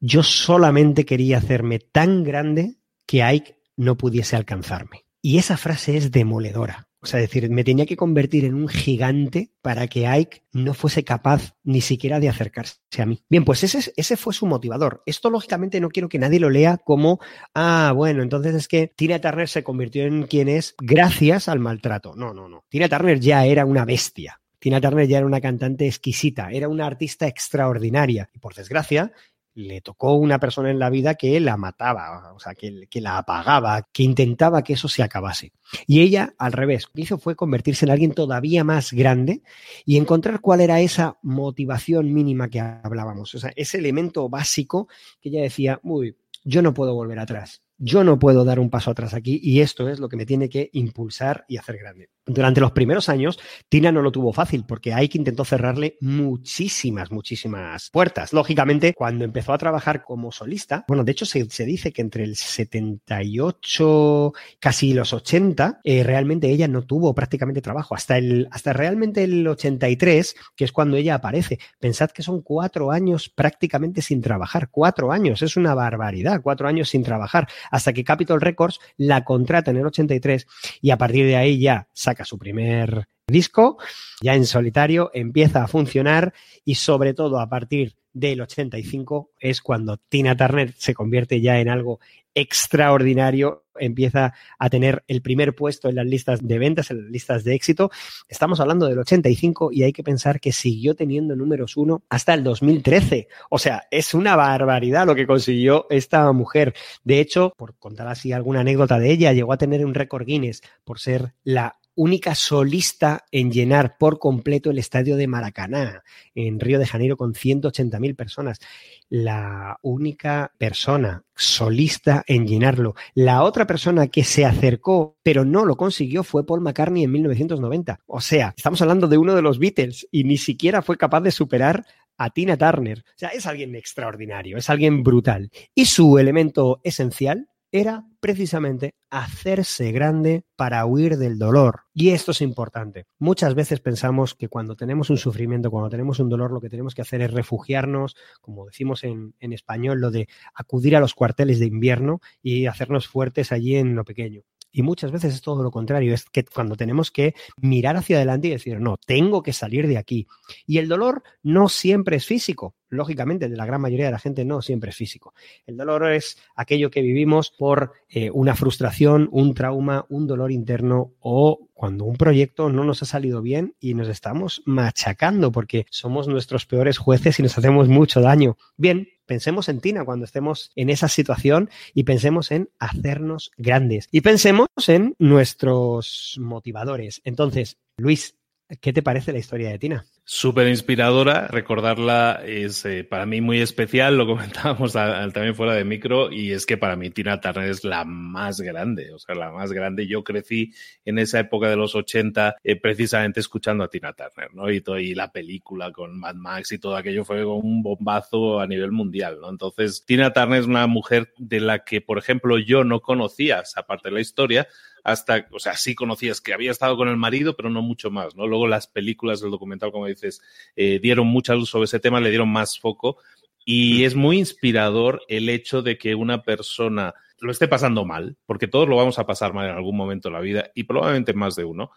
yo 0.00 0.22
solamente 0.22 1.04
quería 1.04 1.38
hacerme 1.38 1.78
tan 1.78 2.24
grande 2.24 2.76
que 3.06 3.22
Ike 3.22 3.58
no 3.76 3.96
pudiese 3.96 4.36
alcanzarme. 4.36 5.04
Y 5.22 5.38
esa 5.38 5.56
frase 5.56 5.96
es 5.96 6.12
demoledora. 6.12 6.88
O 7.00 7.06
sea, 7.06 7.20
decir, 7.20 7.48
me 7.48 7.62
tenía 7.62 7.86
que 7.86 7.96
convertir 7.96 8.44
en 8.44 8.54
un 8.54 8.66
gigante 8.66 9.52
para 9.62 9.86
que 9.86 10.08
Ike 10.08 10.42
no 10.52 10.74
fuese 10.74 11.04
capaz 11.04 11.54
ni 11.62 11.80
siquiera 11.80 12.18
de 12.18 12.28
acercarse 12.28 12.80
a 12.98 13.06
mí. 13.06 13.22
Bien, 13.28 13.44
pues 13.44 13.62
ese, 13.62 13.92
ese 13.96 14.16
fue 14.16 14.34
su 14.34 14.46
motivador. 14.46 15.02
Esto, 15.06 15.30
lógicamente, 15.30 15.80
no 15.80 15.90
quiero 15.90 16.08
que 16.08 16.18
nadie 16.18 16.40
lo 16.40 16.50
lea 16.50 16.76
como, 16.76 17.20
ah, 17.54 17.92
bueno, 17.94 18.22
entonces 18.24 18.54
es 18.56 18.66
que 18.66 18.88
Tina 18.88 19.20
Turner 19.20 19.48
se 19.48 19.62
convirtió 19.62 20.04
en 20.06 20.24
quien 20.24 20.48
es 20.48 20.74
gracias 20.80 21.48
al 21.48 21.60
maltrato. 21.60 22.14
No, 22.16 22.34
no, 22.34 22.48
no. 22.48 22.64
Tina 22.68 22.88
Turner 22.88 23.20
ya 23.20 23.46
era 23.46 23.64
una 23.64 23.84
bestia. 23.84 24.40
Tina 24.58 24.80
Turner 24.80 25.06
ya 25.06 25.18
era 25.18 25.26
una 25.26 25.40
cantante 25.40 25.86
exquisita, 25.86 26.50
era 26.50 26.68
una 26.68 26.86
artista 26.86 27.26
extraordinaria. 27.26 28.30
Y 28.34 28.38
por 28.38 28.54
desgracia, 28.54 29.12
le 29.54 29.80
tocó 29.80 30.14
una 30.14 30.38
persona 30.38 30.70
en 30.70 30.78
la 30.78 30.88
vida 30.88 31.16
que 31.16 31.40
la 31.40 31.56
mataba, 31.56 32.32
o 32.32 32.38
sea, 32.38 32.54
que, 32.54 32.86
que, 32.88 33.00
la 33.00 33.18
apagaba, 33.18 33.88
que 33.92 34.04
intentaba 34.04 34.62
que 34.62 34.74
eso 34.74 34.88
se 34.88 35.02
acabase. 35.02 35.52
Y 35.86 36.00
ella, 36.00 36.34
al 36.38 36.52
revés, 36.52 36.84
lo 36.86 36.92
que 36.92 37.00
hizo 37.02 37.18
fue 37.18 37.34
convertirse 37.34 37.84
en 37.84 37.90
alguien 37.90 38.12
todavía 38.12 38.62
más 38.62 38.92
grande 38.92 39.42
y 39.84 39.96
encontrar 39.96 40.40
cuál 40.40 40.60
era 40.60 40.80
esa 40.80 41.18
motivación 41.22 42.12
mínima 42.12 42.48
que 42.48 42.60
hablábamos, 42.60 43.34
o 43.34 43.38
sea, 43.38 43.52
ese 43.56 43.78
elemento 43.78 44.28
básico 44.28 44.88
que 45.20 45.30
ella 45.30 45.42
decía, 45.42 45.80
uy, 45.82 46.16
yo 46.44 46.62
no 46.62 46.72
puedo 46.72 46.94
volver 46.94 47.18
atrás 47.18 47.62
yo 47.78 48.02
no 48.02 48.18
puedo 48.18 48.44
dar 48.44 48.58
un 48.58 48.70
paso 48.70 48.90
atrás 48.90 49.14
aquí 49.14 49.38
y 49.40 49.60
esto 49.60 49.88
es 49.88 50.00
lo 50.00 50.08
que 50.08 50.16
me 50.16 50.26
tiene 50.26 50.48
que 50.48 50.68
impulsar 50.72 51.44
y 51.48 51.56
hacer 51.56 51.78
grande. 51.78 52.10
Durante 52.28 52.60
los 52.60 52.72
primeros 52.72 53.08
años, 53.08 53.38
Tina 53.70 53.90
no 53.90 54.02
lo 54.02 54.12
tuvo 54.12 54.34
fácil 54.34 54.64
porque 54.66 54.92
Ike 54.92 55.16
intentó 55.16 55.46
cerrarle 55.46 55.96
muchísimas, 56.00 57.10
muchísimas 57.10 57.88
puertas. 57.90 58.34
Lógicamente, 58.34 58.92
cuando 58.92 59.24
empezó 59.24 59.54
a 59.54 59.58
trabajar 59.58 60.04
como 60.04 60.30
solista, 60.30 60.84
bueno, 60.88 61.04
de 61.04 61.12
hecho 61.12 61.24
se, 61.24 61.44
dice 61.64 61.92
que 61.92 62.02
entre 62.02 62.24
el 62.24 62.36
78, 62.36 64.32
casi 64.60 64.92
los 64.92 65.14
80, 65.14 65.80
eh, 65.82 66.02
realmente 66.02 66.50
ella 66.50 66.68
no 66.68 66.82
tuvo 66.82 67.14
prácticamente 67.14 67.62
trabajo. 67.62 67.94
Hasta, 67.94 68.18
el, 68.18 68.46
hasta 68.50 68.74
realmente 68.74 69.24
el 69.24 69.46
83, 69.48 70.36
que 70.54 70.64
es 70.64 70.72
cuando 70.72 70.98
ella 70.98 71.14
aparece. 71.14 71.58
Pensad 71.80 72.10
que 72.10 72.22
son 72.22 72.42
cuatro 72.42 72.90
años 72.90 73.30
prácticamente 73.30 74.02
sin 74.02 74.20
trabajar. 74.20 74.68
Cuatro 74.70 75.12
años, 75.12 75.40
es 75.40 75.56
una 75.56 75.74
barbaridad. 75.74 76.42
Cuatro 76.42 76.68
años 76.68 76.90
sin 76.90 77.02
trabajar 77.02 77.48
hasta 77.70 77.94
que 77.94 78.04
Capitol 78.04 78.40
Records 78.40 78.80
la 78.98 79.24
contrata 79.24 79.70
en 79.70 79.78
el 79.78 79.86
83 79.86 80.46
y 80.82 80.90
a 80.90 80.98
partir 80.98 81.24
de 81.24 81.36
ahí 81.36 81.58
ya 81.58 81.88
saca 81.92 82.17
su 82.24 82.38
primer 82.38 83.08
disco, 83.26 83.78
ya 84.20 84.34
en 84.34 84.46
solitario, 84.46 85.10
empieza 85.12 85.62
a 85.62 85.68
funcionar 85.68 86.32
y 86.64 86.76
sobre 86.76 87.14
todo 87.14 87.40
a 87.40 87.48
partir 87.48 87.94
del 88.12 88.40
85 88.40 89.32
es 89.38 89.60
cuando 89.60 89.96
Tina 89.96 90.36
Turner 90.36 90.74
se 90.76 90.94
convierte 90.94 91.40
ya 91.40 91.60
en 91.60 91.68
algo 91.68 92.00
extraordinario, 92.34 93.64
empieza 93.78 94.32
a 94.58 94.70
tener 94.70 95.02
el 95.08 95.22
primer 95.22 95.54
puesto 95.54 95.88
en 95.88 95.96
las 95.96 96.06
listas 96.06 96.46
de 96.46 96.58
ventas, 96.58 96.90
en 96.90 97.02
las 97.02 97.10
listas 97.10 97.44
de 97.44 97.54
éxito. 97.54 97.90
Estamos 98.28 98.60
hablando 98.60 98.86
del 98.86 98.98
85 98.98 99.70
y 99.72 99.82
hay 99.82 99.92
que 99.92 100.04
pensar 100.04 100.40
que 100.40 100.52
siguió 100.52 100.94
teniendo 100.94 101.34
números 101.34 101.76
uno 101.76 102.02
hasta 102.08 102.34
el 102.34 102.44
2013. 102.44 103.28
O 103.50 103.58
sea, 103.58 103.86
es 103.90 104.14
una 104.14 104.36
barbaridad 104.36 105.06
lo 105.06 105.14
que 105.14 105.26
consiguió 105.26 105.86
esta 105.90 106.30
mujer. 106.32 106.74
De 107.02 107.20
hecho, 107.20 107.52
por 107.56 107.76
contar 107.76 108.06
así 108.08 108.32
alguna 108.32 108.60
anécdota 108.60 108.98
de 108.98 109.10
ella, 109.10 109.32
llegó 109.32 109.52
a 109.52 109.58
tener 109.58 109.84
un 109.84 109.94
récord 109.94 110.24
Guinness 110.24 110.62
por 110.84 111.00
ser 111.00 111.34
la 111.42 111.78
única 111.98 112.36
solista 112.36 113.24
en 113.32 113.50
llenar 113.50 113.98
por 113.98 114.20
completo 114.20 114.70
el 114.70 114.78
estadio 114.78 115.16
de 115.16 115.26
Maracaná, 115.26 116.04
en 116.32 116.60
Río 116.60 116.78
de 116.78 116.86
Janeiro, 116.86 117.16
con 117.16 117.34
180.000 117.34 118.14
personas. 118.14 118.60
La 119.08 119.78
única 119.82 120.52
persona 120.58 121.24
solista 121.34 122.22
en 122.28 122.46
llenarlo. 122.46 122.94
La 123.14 123.42
otra 123.42 123.66
persona 123.66 124.06
que 124.06 124.22
se 124.22 124.44
acercó, 124.44 125.18
pero 125.24 125.44
no 125.44 125.64
lo 125.64 125.76
consiguió, 125.76 126.22
fue 126.22 126.46
Paul 126.46 126.60
McCartney 126.60 127.02
en 127.02 127.10
1990. 127.10 127.98
O 128.06 128.20
sea, 128.20 128.54
estamos 128.56 128.80
hablando 128.80 129.08
de 129.08 129.18
uno 129.18 129.34
de 129.34 129.42
los 129.42 129.58
Beatles 129.58 130.06
y 130.12 130.22
ni 130.22 130.36
siquiera 130.36 130.82
fue 130.82 130.96
capaz 130.96 131.22
de 131.22 131.32
superar 131.32 131.84
a 132.16 132.30
Tina 132.30 132.56
Turner. 132.56 133.00
O 133.00 133.18
sea, 133.18 133.30
es 133.30 133.44
alguien 133.44 133.74
extraordinario, 133.74 134.56
es 134.56 134.70
alguien 134.70 135.02
brutal. 135.02 135.50
Y 135.74 135.86
su 135.86 136.16
elemento 136.16 136.80
esencial 136.84 137.48
era 137.70 138.06
precisamente 138.20 138.94
hacerse 139.10 139.92
grande 139.92 140.44
para 140.56 140.84
huir 140.86 141.16
del 141.16 141.38
dolor. 141.38 141.82
Y 141.94 142.10
esto 142.10 142.32
es 142.32 142.40
importante. 142.40 143.06
Muchas 143.18 143.54
veces 143.54 143.80
pensamos 143.80 144.34
que 144.34 144.48
cuando 144.48 144.76
tenemos 144.76 145.10
un 145.10 145.18
sufrimiento, 145.18 145.70
cuando 145.70 145.90
tenemos 145.90 146.18
un 146.20 146.28
dolor, 146.28 146.52
lo 146.52 146.60
que 146.60 146.70
tenemos 146.70 146.94
que 146.94 147.02
hacer 147.02 147.20
es 147.22 147.32
refugiarnos, 147.32 148.16
como 148.40 148.66
decimos 148.66 149.04
en, 149.04 149.34
en 149.40 149.52
español, 149.52 150.00
lo 150.00 150.10
de 150.10 150.28
acudir 150.54 150.96
a 150.96 151.00
los 151.00 151.14
cuarteles 151.14 151.58
de 151.58 151.66
invierno 151.66 152.20
y 152.42 152.66
hacernos 152.66 153.08
fuertes 153.08 153.52
allí 153.52 153.76
en 153.76 153.94
lo 153.94 154.04
pequeño. 154.04 154.42
Y 154.70 154.82
muchas 154.82 155.10
veces 155.10 155.34
es 155.34 155.40
todo 155.40 155.62
lo 155.62 155.70
contrario, 155.70 156.12
es 156.12 156.24
que 156.26 156.44
cuando 156.44 156.76
tenemos 156.76 157.10
que 157.10 157.34
mirar 157.56 157.96
hacia 157.96 158.16
adelante 158.16 158.48
y 158.48 158.52
decir, 158.52 158.80
no, 158.80 158.96
tengo 158.98 159.42
que 159.42 159.52
salir 159.52 159.88
de 159.88 159.96
aquí. 159.96 160.26
Y 160.66 160.78
el 160.78 160.88
dolor 160.88 161.22
no 161.42 161.68
siempre 161.68 162.16
es 162.16 162.26
físico, 162.26 162.74
lógicamente, 162.88 163.48
de 163.48 163.56
la 163.56 163.66
gran 163.66 163.80
mayoría 163.80 164.06
de 164.06 164.12
la 164.12 164.18
gente 164.18 164.44
no 164.44 164.62
siempre 164.62 164.90
es 164.90 164.96
físico. 164.96 165.34
El 165.66 165.76
dolor 165.76 166.12
es 166.12 166.38
aquello 166.54 166.90
que 166.90 167.02
vivimos 167.02 167.50
por 167.50 167.92
eh, 168.08 168.30
una 168.30 168.54
frustración, 168.54 169.28
un 169.32 169.54
trauma, 169.54 170.06
un 170.08 170.26
dolor 170.26 170.52
interno 170.52 171.12
o 171.20 171.68
cuando 171.74 172.04
un 172.04 172.16
proyecto 172.16 172.70
no 172.70 172.84
nos 172.84 173.02
ha 173.02 173.06
salido 173.06 173.40
bien 173.40 173.74
y 173.78 173.94
nos 173.94 174.08
estamos 174.08 174.62
machacando 174.64 175.52
porque 175.52 175.86
somos 175.90 176.26
nuestros 176.26 176.66
peores 176.66 176.98
jueces 176.98 177.38
y 177.38 177.42
nos 177.42 177.56
hacemos 177.56 177.88
mucho 177.88 178.20
daño. 178.20 178.56
Bien, 178.76 179.08
pensemos 179.26 179.68
en 179.68 179.80
Tina 179.80 180.04
cuando 180.04 180.24
estemos 180.24 180.72
en 180.74 180.90
esa 180.90 181.06
situación 181.06 181.70
y 181.94 182.02
pensemos 182.02 182.50
en 182.50 182.70
hacernos 182.78 183.52
grandes 183.56 184.08
y 184.10 184.22
pensemos 184.22 184.68
en 184.88 185.14
nuestros 185.18 186.36
motivadores. 186.40 187.20
Entonces, 187.24 187.76
Luis, 187.98 188.37
¿qué 188.80 188.92
te 188.92 189.02
parece 189.02 189.32
la 189.32 189.38
historia 189.38 189.70
de 189.70 189.78
Tina? 189.78 190.04
Súper 190.24 190.68
inspiradora, 190.68 191.48
recordarla 191.48 192.42
es 192.44 192.84
eh, 192.84 193.02
para 193.02 193.24
mí 193.24 193.40
muy 193.40 193.60
especial, 193.60 194.18
lo 194.18 194.26
comentábamos 194.26 194.92
también 194.92 195.54
fuera 195.54 195.72
de 195.72 195.84
micro, 195.84 196.30
y 196.30 196.52
es 196.52 196.66
que 196.66 196.76
para 196.76 196.96
mí 196.96 197.10
Tina 197.10 197.40
Turner 197.40 197.70
es 197.70 197.82
la 197.82 198.04
más 198.04 198.60
grande, 198.60 199.12
o 199.12 199.18
sea, 199.18 199.34
la 199.34 199.50
más 199.50 199.72
grande. 199.72 200.06
Yo 200.06 200.22
crecí 200.22 200.72
en 201.04 201.18
esa 201.18 201.40
época 201.40 201.70
de 201.70 201.76
los 201.76 201.94
80 201.94 202.56
eh, 202.62 202.76
precisamente 202.76 203.40
escuchando 203.40 203.84
a 203.84 203.88
Tina 203.88 204.12
Turner, 204.12 204.54
¿no? 204.54 204.70
Y, 204.70 204.82
y 205.00 205.14
la 205.14 205.32
película 205.32 205.90
con 205.90 206.18
Mad 206.18 206.34
Max 206.34 206.72
y 206.72 206.78
todo 206.78 206.96
aquello 206.96 207.24
fue 207.24 207.44
un 207.44 207.82
bombazo 207.82 208.60
a 208.60 208.66
nivel 208.66 208.92
mundial. 208.92 209.38
Entonces, 209.48 210.04
Tina 210.04 210.32
Turner 210.32 210.60
es 210.60 210.66
una 210.66 210.86
mujer 210.86 211.32
de 211.38 211.60
la 211.60 211.84
que, 211.84 212.02
por 212.02 212.18
ejemplo, 212.18 212.58
yo 212.58 212.84
no 212.84 213.00
conocía, 213.00 213.62
aparte 213.76 214.08
de 214.08 214.14
la 214.14 214.20
historia, 214.20 214.68
hasta, 215.08 215.48
o 215.52 215.58
sea, 215.58 215.74
sí 215.74 215.94
conocías 215.94 216.42
que 216.42 216.52
había 216.52 216.70
estado 216.70 216.96
con 216.96 217.08
el 217.08 217.16
marido, 217.16 217.56
pero 217.56 217.70
no 217.70 217.80
mucho 217.80 218.10
más, 218.10 218.36
¿no? 218.36 218.46
Luego 218.46 218.66
las 218.66 218.86
películas 218.86 219.40
del 219.40 219.50
documental, 219.50 219.90
como 219.90 220.06
dices, 220.06 220.42
eh, 220.76 221.00
dieron 221.00 221.26
mucha 221.26 221.54
luz 221.54 221.70
sobre 221.70 221.86
ese 221.86 221.98
tema, 221.98 222.20
le 222.20 222.28
dieron 222.28 222.50
más 222.50 222.78
foco 222.78 223.16
y 223.64 224.04
es 224.04 224.14
muy 224.14 224.38
inspirador 224.38 225.22
el 225.28 225.48
hecho 225.48 225.80
de 225.80 225.96
que 225.96 226.14
una 226.14 226.42
persona 226.42 227.14
lo 227.40 227.50
esté 227.50 227.68
pasando 227.68 228.04
mal, 228.04 228.36
porque 228.44 228.68
todos 228.68 228.86
lo 228.86 228.96
vamos 228.96 229.18
a 229.18 229.26
pasar 229.26 229.54
mal 229.54 229.68
en 229.68 229.76
algún 229.76 229.96
momento 229.96 230.28
de 230.28 230.34
la 230.34 230.40
vida 230.40 230.70
y 230.74 230.84
probablemente 230.84 231.32
más 231.32 231.56
de 231.56 231.64
uno. 231.64 231.90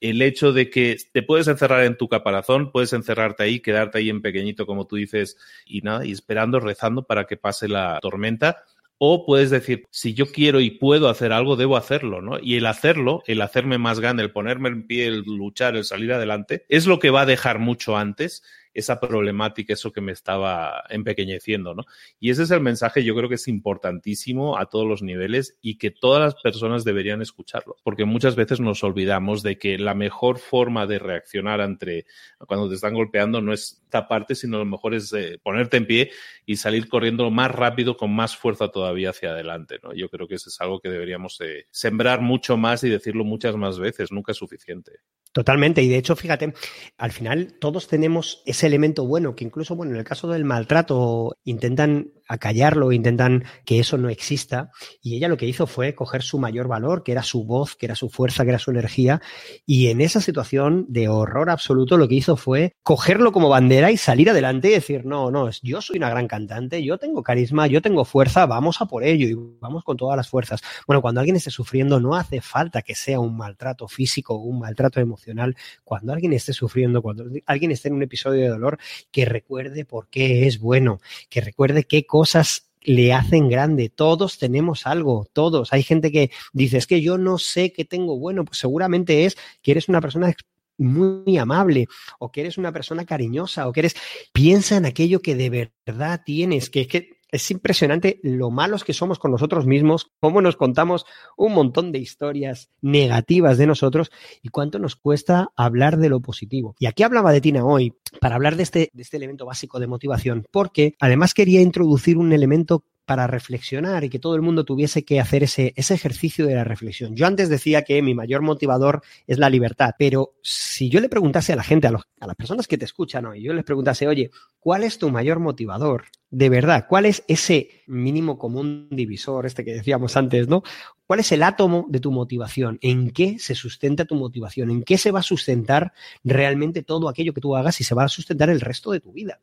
El 0.00 0.20
hecho 0.20 0.52
de 0.52 0.68
que 0.68 0.96
te 1.12 1.22
puedes 1.22 1.48
encerrar 1.48 1.84
en 1.84 1.96
tu 1.96 2.06
caparazón, 2.06 2.70
puedes 2.70 2.92
encerrarte 2.92 3.44
ahí, 3.44 3.60
quedarte 3.60 3.98
ahí 3.98 4.10
en 4.10 4.20
pequeñito, 4.20 4.66
como 4.66 4.86
tú 4.86 4.96
dices, 4.96 5.38
y 5.66 5.80
nada, 5.80 6.04
y 6.04 6.12
esperando, 6.12 6.60
rezando 6.60 7.04
para 7.04 7.24
que 7.24 7.36
pase 7.36 7.66
la 7.66 7.98
tormenta 8.02 8.64
o 8.98 9.24
puedes 9.24 9.50
decir, 9.50 9.84
si 9.90 10.14
yo 10.14 10.26
quiero 10.26 10.60
y 10.60 10.70
puedo 10.70 11.08
hacer 11.08 11.32
algo, 11.32 11.56
debo 11.56 11.76
hacerlo, 11.76 12.20
¿no? 12.20 12.38
Y 12.40 12.56
el 12.56 12.66
hacerlo, 12.66 13.22
el 13.26 13.40
hacerme 13.40 13.78
más 13.78 14.00
grande, 14.00 14.24
el 14.24 14.32
ponerme 14.32 14.68
en 14.68 14.86
pie, 14.86 15.06
el 15.06 15.22
luchar, 15.22 15.76
el 15.76 15.84
salir 15.84 16.12
adelante, 16.12 16.64
es 16.68 16.86
lo 16.86 16.98
que 16.98 17.10
va 17.10 17.22
a 17.22 17.26
dejar 17.26 17.58
mucho 17.60 17.96
antes 17.96 18.42
esa 18.78 19.00
problemática, 19.00 19.72
eso 19.72 19.92
que 19.92 20.00
me 20.00 20.12
estaba 20.12 20.84
empequeñeciendo, 20.88 21.74
¿no? 21.74 21.84
Y 22.20 22.30
ese 22.30 22.44
es 22.44 22.50
el 22.50 22.60
mensaje, 22.60 23.04
yo 23.04 23.14
creo 23.14 23.28
que 23.28 23.34
es 23.34 23.48
importantísimo 23.48 24.58
a 24.58 24.66
todos 24.66 24.86
los 24.86 25.02
niveles 25.02 25.58
y 25.60 25.78
que 25.78 25.90
todas 25.90 26.22
las 26.22 26.34
personas 26.40 26.84
deberían 26.84 27.20
escucharlo, 27.20 27.76
porque 27.82 28.04
muchas 28.04 28.36
veces 28.36 28.60
nos 28.60 28.84
olvidamos 28.84 29.42
de 29.42 29.58
que 29.58 29.78
la 29.78 29.94
mejor 29.94 30.38
forma 30.38 30.86
de 30.86 30.98
reaccionar 30.98 31.60
ante 31.60 32.06
cuando 32.46 32.68
te 32.68 32.76
están 32.76 32.94
golpeando 32.94 33.40
no 33.40 33.52
es 33.52 33.82
taparte, 33.88 34.34
sino 34.34 34.58
lo 34.58 34.64
mejor 34.64 34.94
es 34.94 35.12
eh, 35.12 35.38
ponerte 35.42 35.76
en 35.78 35.86
pie 35.86 36.10
y 36.46 36.56
salir 36.56 36.88
corriendo 36.88 37.30
más 37.30 37.50
rápido, 37.50 37.96
con 37.96 38.14
más 38.14 38.36
fuerza 38.36 38.68
todavía 38.68 39.10
hacia 39.10 39.30
adelante, 39.30 39.78
¿no? 39.82 39.94
Yo 39.94 40.08
creo 40.08 40.28
que 40.28 40.36
eso 40.36 40.50
es 40.50 40.60
algo 40.60 40.80
que 40.80 40.90
deberíamos 40.90 41.40
eh, 41.40 41.66
sembrar 41.70 42.20
mucho 42.20 42.56
más 42.56 42.84
y 42.84 42.88
decirlo 42.88 43.24
muchas 43.24 43.56
más 43.56 43.78
veces, 43.78 44.12
nunca 44.12 44.32
es 44.32 44.38
suficiente. 44.38 45.00
Totalmente, 45.32 45.82
y 45.82 45.88
de 45.88 45.98
hecho, 45.98 46.16
fíjate, 46.16 46.54
al 46.96 47.12
final 47.12 47.58
todos 47.60 47.86
tenemos 47.86 48.42
ese 48.46 48.67
elemento 48.68 49.06
bueno, 49.06 49.34
que 49.34 49.44
incluso, 49.44 49.74
bueno, 49.74 49.92
en 49.92 49.98
el 49.98 50.04
caso 50.04 50.28
del 50.28 50.44
maltrato 50.44 51.36
intentan 51.44 52.12
acallarlo, 52.28 52.92
intentan 52.92 53.44
que 53.64 53.80
eso 53.80 53.98
no 53.98 54.08
exista. 54.08 54.70
Y 55.02 55.16
ella 55.16 55.28
lo 55.28 55.36
que 55.36 55.46
hizo 55.46 55.66
fue 55.66 55.94
coger 55.94 56.22
su 56.22 56.38
mayor 56.38 56.68
valor, 56.68 57.02
que 57.02 57.12
era 57.12 57.22
su 57.22 57.44
voz, 57.44 57.74
que 57.74 57.86
era 57.86 57.94
su 57.94 58.10
fuerza, 58.10 58.44
que 58.44 58.50
era 58.50 58.58
su 58.58 58.70
energía. 58.70 59.20
Y 59.66 59.88
en 59.88 60.00
esa 60.00 60.20
situación 60.20 60.86
de 60.88 61.08
horror 61.08 61.50
absoluto, 61.50 61.96
lo 61.96 62.06
que 62.06 62.14
hizo 62.14 62.36
fue 62.36 62.74
cogerlo 62.82 63.32
como 63.32 63.48
bandera 63.48 63.90
y 63.90 63.96
salir 63.96 64.30
adelante 64.30 64.68
y 64.68 64.72
decir, 64.72 65.04
no, 65.04 65.30
no, 65.30 65.50
yo 65.62 65.80
soy 65.80 65.96
una 65.96 66.10
gran 66.10 66.28
cantante, 66.28 66.84
yo 66.84 66.98
tengo 66.98 67.22
carisma, 67.22 67.66
yo 67.66 67.82
tengo 67.82 68.04
fuerza, 68.04 68.46
vamos 68.46 68.80
a 68.80 68.86
por 68.86 69.04
ello 69.04 69.26
y 69.26 69.34
vamos 69.60 69.82
con 69.84 69.96
todas 69.96 70.16
las 70.16 70.28
fuerzas. 70.28 70.60
Bueno, 70.86 71.00
cuando 71.00 71.20
alguien 71.20 71.36
esté 71.36 71.50
sufriendo, 71.50 72.00
no 72.00 72.14
hace 72.14 72.40
falta 72.40 72.82
que 72.82 72.94
sea 72.94 73.20
un 73.20 73.36
maltrato 73.36 73.88
físico 73.88 74.34
o 74.34 74.38
un 74.38 74.58
maltrato 74.58 75.00
emocional. 75.00 75.56
Cuando 75.84 76.12
alguien 76.12 76.32
esté 76.32 76.52
sufriendo, 76.52 77.02
cuando 77.02 77.24
alguien 77.46 77.70
esté 77.70 77.88
en 77.88 77.94
un 77.94 78.02
episodio 78.02 78.42
de 78.42 78.48
dolor, 78.48 78.78
que 79.10 79.24
recuerde 79.24 79.84
por 79.84 80.08
qué 80.08 80.46
es 80.46 80.58
bueno, 80.58 81.00
que 81.30 81.40
recuerde 81.40 81.84
qué 81.84 82.06
cosas 82.18 82.68
le 82.82 83.12
hacen 83.12 83.48
grande. 83.48 83.90
Todos 83.90 84.38
tenemos 84.38 84.88
algo, 84.88 85.28
todos. 85.32 85.72
Hay 85.72 85.84
gente 85.84 86.10
que 86.10 86.32
dice, 86.52 86.76
es 86.76 86.88
que 86.88 87.00
yo 87.00 87.16
no 87.16 87.38
sé 87.38 87.72
qué 87.72 87.84
tengo 87.84 88.18
bueno, 88.18 88.44
pues 88.44 88.58
seguramente 88.58 89.24
es 89.24 89.36
que 89.62 89.70
eres 89.70 89.88
una 89.88 90.00
persona 90.00 90.34
muy 90.78 91.38
amable 91.38 91.86
o 92.18 92.32
que 92.32 92.40
eres 92.40 92.58
una 92.58 92.72
persona 92.72 93.06
cariñosa 93.06 93.68
o 93.68 93.72
que 93.72 93.80
eres 93.80 93.94
piensa 94.32 94.76
en 94.78 94.86
aquello 94.86 95.22
que 95.22 95.36
de 95.36 95.70
verdad 95.86 96.22
tienes, 96.26 96.70
que 96.70 96.80
es 96.80 96.88
que 96.88 97.17
es 97.30 97.50
impresionante 97.50 98.20
lo 98.22 98.50
malos 98.50 98.84
que 98.84 98.92
somos 98.92 99.18
con 99.18 99.30
nosotros 99.30 99.66
mismos, 99.66 100.10
cómo 100.20 100.40
nos 100.40 100.56
contamos 100.56 101.04
un 101.36 101.54
montón 101.54 101.92
de 101.92 101.98
historias 101.98 102.70
negativas 102.80 103.58
de 103.58 103.66
nosotros 103.66 104.10
y 104.42 104.48
cuánto 104.48 104.78
nos 104.78 104.96
cuesta 104.96 105.48
hablar 105.56 105.98
de 105.98 106.08
lo 106.08 106.20
positivo. 106.20 106.74
Y 106.78 106.86
aquí 106.86 107.02
hablaba 107.02 107.32
de 107.32 107.40
Tina 107.40 107.64
hoy 107.64 107.94
para 108.20 108.36
hablar 108.36 108.56
de 108.56 108.62
este, 108.62 108.90
de 108.92 109.02
este 109.02 109.16
elemento 109.16 109.46
básico 109.46 109.78
de 109.78 109.86
motivación, 109.86 110.46
porque 110.50 110.94
además 111.00 111.34
quería 111.34 111.60
introducir 111.60 112.18
un 112.18 112.32
elemento 112.32 112.84
para 113.08 113.26
reflexionar 113.26 114.04
y 114.04 114.10
que 114.10 114.18
todo 114.18 114.34
el 114.34 114.42
mundo 114.42 114.66
tuviese 114.66 115.02
que 115.02 115.18
hacer 115.18 115.42
ese, 115.42 115.72
ese 115.76 115.94
ejercicio 115.94 116.46
de 116.46 116.54
la 116.54 116.62
reflexión. 116.62 117.16
Yo 117.16 117.26
antes 117.26 117.48
decía 117.48 117.80
que 117.80 118.02
mi 118.02 118.14
mayor 118.14 118.42
motivador 118.42 119.00
es 119.26 119.38
la 119.38 119.48
libertad, 119.48 119.94
pero 119.98 120.34
si 120.42 120.90
yo 120.90 121.00
le 121.00 121.08
preguntase 121.08 121.54
a 121.54 121.56
la 121.56 121.62
gente, 121.62 121.86
a, 121.86 121.92
a 122.20 122.26
las 122.26 122.36
personas 122.36 122.68
que 122.68 122.76
te 122.76 122.84
escuchan 122.84 123.24
hoy, 123.24 123.42
yo 123.42 123.54
les 123.54 123.64
preguntase, 123.64 124.06
oye, 124.06 124.30
¿cuál 124.60 124.84
es 124.84 124.98
tu 124.98 125.08
mayor 125.08 125.40
motivador? 125.40 126.04
De 126.28 126.50
verdad, 126.50 126.84
¿cuál 126.86 127.06
es 127.06 127.24
ese 127.28 127.70
mínimo 127.86 128.36
común 128.36 128.88
divisor, 128.90 129.46
este 129.46 129.64
que 129.64 129.72
decíamos 129.72 130.14
antes, 130.18 130.46
¿no? 130.46 130.62
¿Cuál 131.06 131.20
es 131.20 131.32
el 131.32 131.42
átomo 131.42 131.86
de 131.88 132.00
tu 132.00 132.12
motivación? 132.12 132.78
¿En 132.82 133.10
qué 133.12 133.38
se 133.38 133.54
sustenta 133.54 134.04
tu 134.04 134.16
motivación? 134.16 134.70
¿En 134.70 134.82
qué 134.82 134.98
se 134.98 135.12
va 135.12 135.20
a 135.20 135.22
sustentar 135.22 135.94
realmente 136.24 136.82
todo 136.82 137.08
aquello 137.08 137.32
que 137.32 137.40
tú 137.40 137.56
hagas 137.56 137.80
y 137.80 137.84
se 137.84 137.94
va 137.94 138.04
a 138.04 138.08
sustentar 138.08 138.50
el 138.50 138.60
resto 138.60 138.90
de 138.90 139.00
tu 139.00 139.12
vida? 139.12 139.40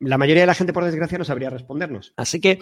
La 0.00 0.18
mayoría 0.18 0.42
de 0.42 0.46
la 0.46 0.54
gente, 0.54 0.72
por 0.72 0.84
desgracia, 0.84 1.18
no 1.18 1.24
sabría 1.24 1.50
respondernos. 1.50 2.12
Así 2.16 2.40
que 2.40 2.58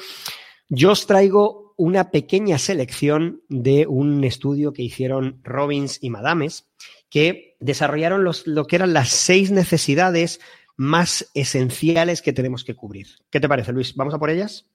yo 0.69 0.93
os 0.93 1.07
traigo 1.07 1.75
una 1.77 2.11
pequeña 2.11 2.59
selección 2.59 3.43
de 3.49 3.87
un 3.87 4.23
estudio 4.25 4.73
que 4.73 4.83
hicieron 4.83 5.41
Robbins 5.43 5.99
y 6.03 6.11
Madames, 6.11 6.69
que 7.11 7.57
desarrollaron 7.61 8.25
lo 8.25 8.67
que 8.67 8.77
eran 8.77 8.93
las 8.93 9.09
seis 9.09 9.51
necesidades 9.51 10.41
más 10.77 11.31
esenciales 11.35 12.23
que 12.23 12.33
tenemos 12.33 12.65
que 12.65 12.75
cubrir. 12.75 13.09
¿Qué 13.31 13.41
te 13.41 13.49
parece, 13.49 13.73
Luis? 13.73 13.95
¿Vamos 13.95 14.15
a 14.15 14.19
por 14.19 14.31
ellas? 14.31 14.67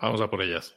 Vamos 0.00 0.20
a 0.20 0.28
por 0.28 0.42
ellas. 0.42 0.74